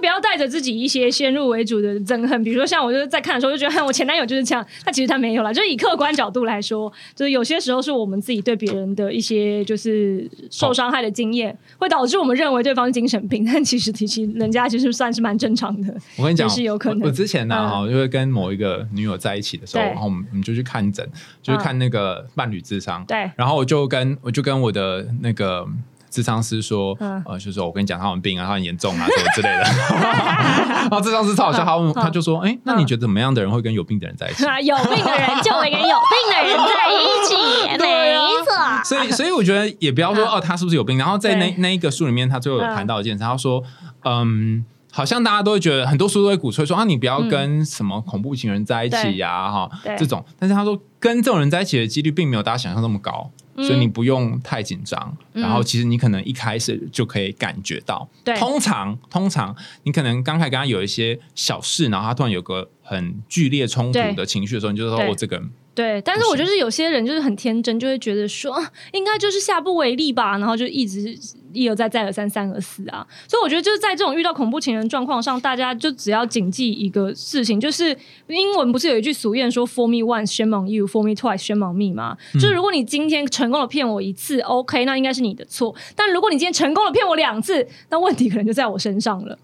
[0.00, 15.94] 不要带着自己一些先入为主的憎恨，比如说像我就是在看的时候就觉得我前男友就是这样，但其实他没有啦，就是以客观角度来说，就是有些时候是我们自己对别人的一些就是受伤害的经验，会导致我们认为对方是精神病，但其实其实人家其实算是蛮正常的。
[16.16, 16.50] 我跟你讲。
[16.50, 17.06] 是有可能。
[17.06, 21.08] 我之前呢，哈，就会跟某一个女友在一起的时候，然后我们我们就去看诊，
[21.40, 23.04] 就是看那个伴侣智商。
[23.06, 23.30] 对。
[23.36, 25.64] 然后我就跟我就跟我的那个
[26.10, 29.62] 智商师说，呃，就是说我跟你讲，他有病啊，他很严重啊，什么之类的。
[29.62, 34.44] 然 后智商师超好笑，他问他就说，哎，那你觉得怎么样的人会跟有病的人在一起？
[34.66, 38.84] 有病的人就会跟有病的人在一起， 没错。
[38.84, 40.98] 所以，所以我觉得也不要说哦，他是不是有病？
[40.98, 43.62] 然后在那那一个书里面，他最后有谈到一件事，他说，
[44.04, 44.64] 嗯。
[44.92, 50.24] 好像大家都会觉得，很多书都会鼓吹说啊，你不要跟什么恐怖情人在一起呀，哈，这种。
[50.36, 53.30] 但是他说，跟这种人在一起的几率并没有大家想象那么高，
[53.62, 55.16] 所以你不用太紧张。
[55.32, 58.08] 然后其实你可能一开始就可以感觉到，
[58.38, 59.54] 通常通常
[59.84, 65.50] 你可能刚开始跟他有一些小事，然后他突然有个很剧烈冲突的情绪的时候，你就说我这个人。
[65.72, 68.54] 对，但是我觉得有些人就是很天真，就会觉得说
[68.92, 71.16] 应该就是下不为例吧，然后就一直
[71.52, 73.06] 一而再再而三三而四啊。
[73.28, 77.96] 所以我觉得就是在这种遇到恐怖情人状况上，大家就只要谨记一个事情，就是
[78.26, 82.16] 英文不是有一句俗谚说 “For me once, shame on you; For me twice, shame on me” 吗？
[82.34, 89.38] 就是如果你今天成功的骗我一次，OK，那应该是你的错；但如果你今天成功的骗我两次，那问题可能就在我身上了。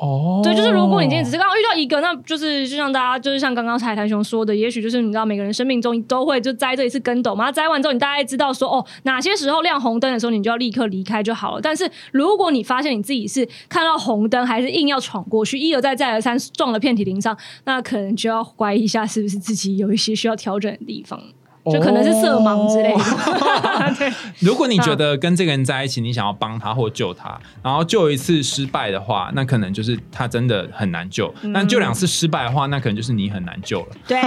[0.00, 11.60] 哦，对，就是如果你今天只是刚刚遇到一个，那就是就像大家就是像刚刚彩台熊说的，也许就是你知道每个人生命中都会就栽这一次跟斗嘛，栽完之后你大概知道说哦哪些时候亮红灯的时候你就要立刻离开就好了。
[11.60, 21.20] 但是如果你发现你自己是看到红灯还是硬要闯过去，一而再再而三撞了遍体鳞伤，那可能就要怀疑一下是不是自己有一些需要调整的地方。
[21.66, 23.94] 就可能是色盲之类的。
[23.98, 33.88] 对， 如果你觉得跟这个人在一起，你想要帮他或救他，然后救一次失败的话，那可能就是他真的很难救；但救两次失败的话，那可能就是你很难救了。
[34.06, 34.20] 对，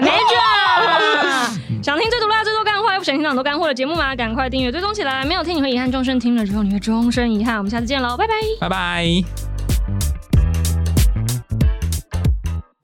[0.00, 1.80] 没错。
[1.82, 4.14] 想听最毒辣、最多干货，不想听很多干货的节目吗？
[4.14, 5.24] 赶快订阅追踪起来！
[5.24, 7.56] 没有听你会遗憾终身，听了之后你会终身遗憾。
[7.56, 9.49] 我们下次见喽，拜拜，拜拜。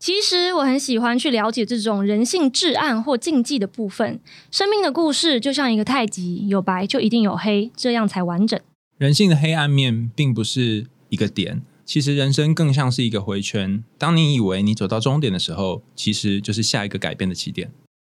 [0.07, 4.21] 其实我很喜欢去了解这种人性至暗或禁忌的部分。
[4.53, 8.57] 生命的故事就像一个太极，有白就一定有黑，这样才完整。
[8.99, 13.83] 人性的黑暗面并不是一个点，其实人生更像是一个回圈。
[13.99, 17.73] 当你以为你走到终点的时候，其实就是下一个改变的起点。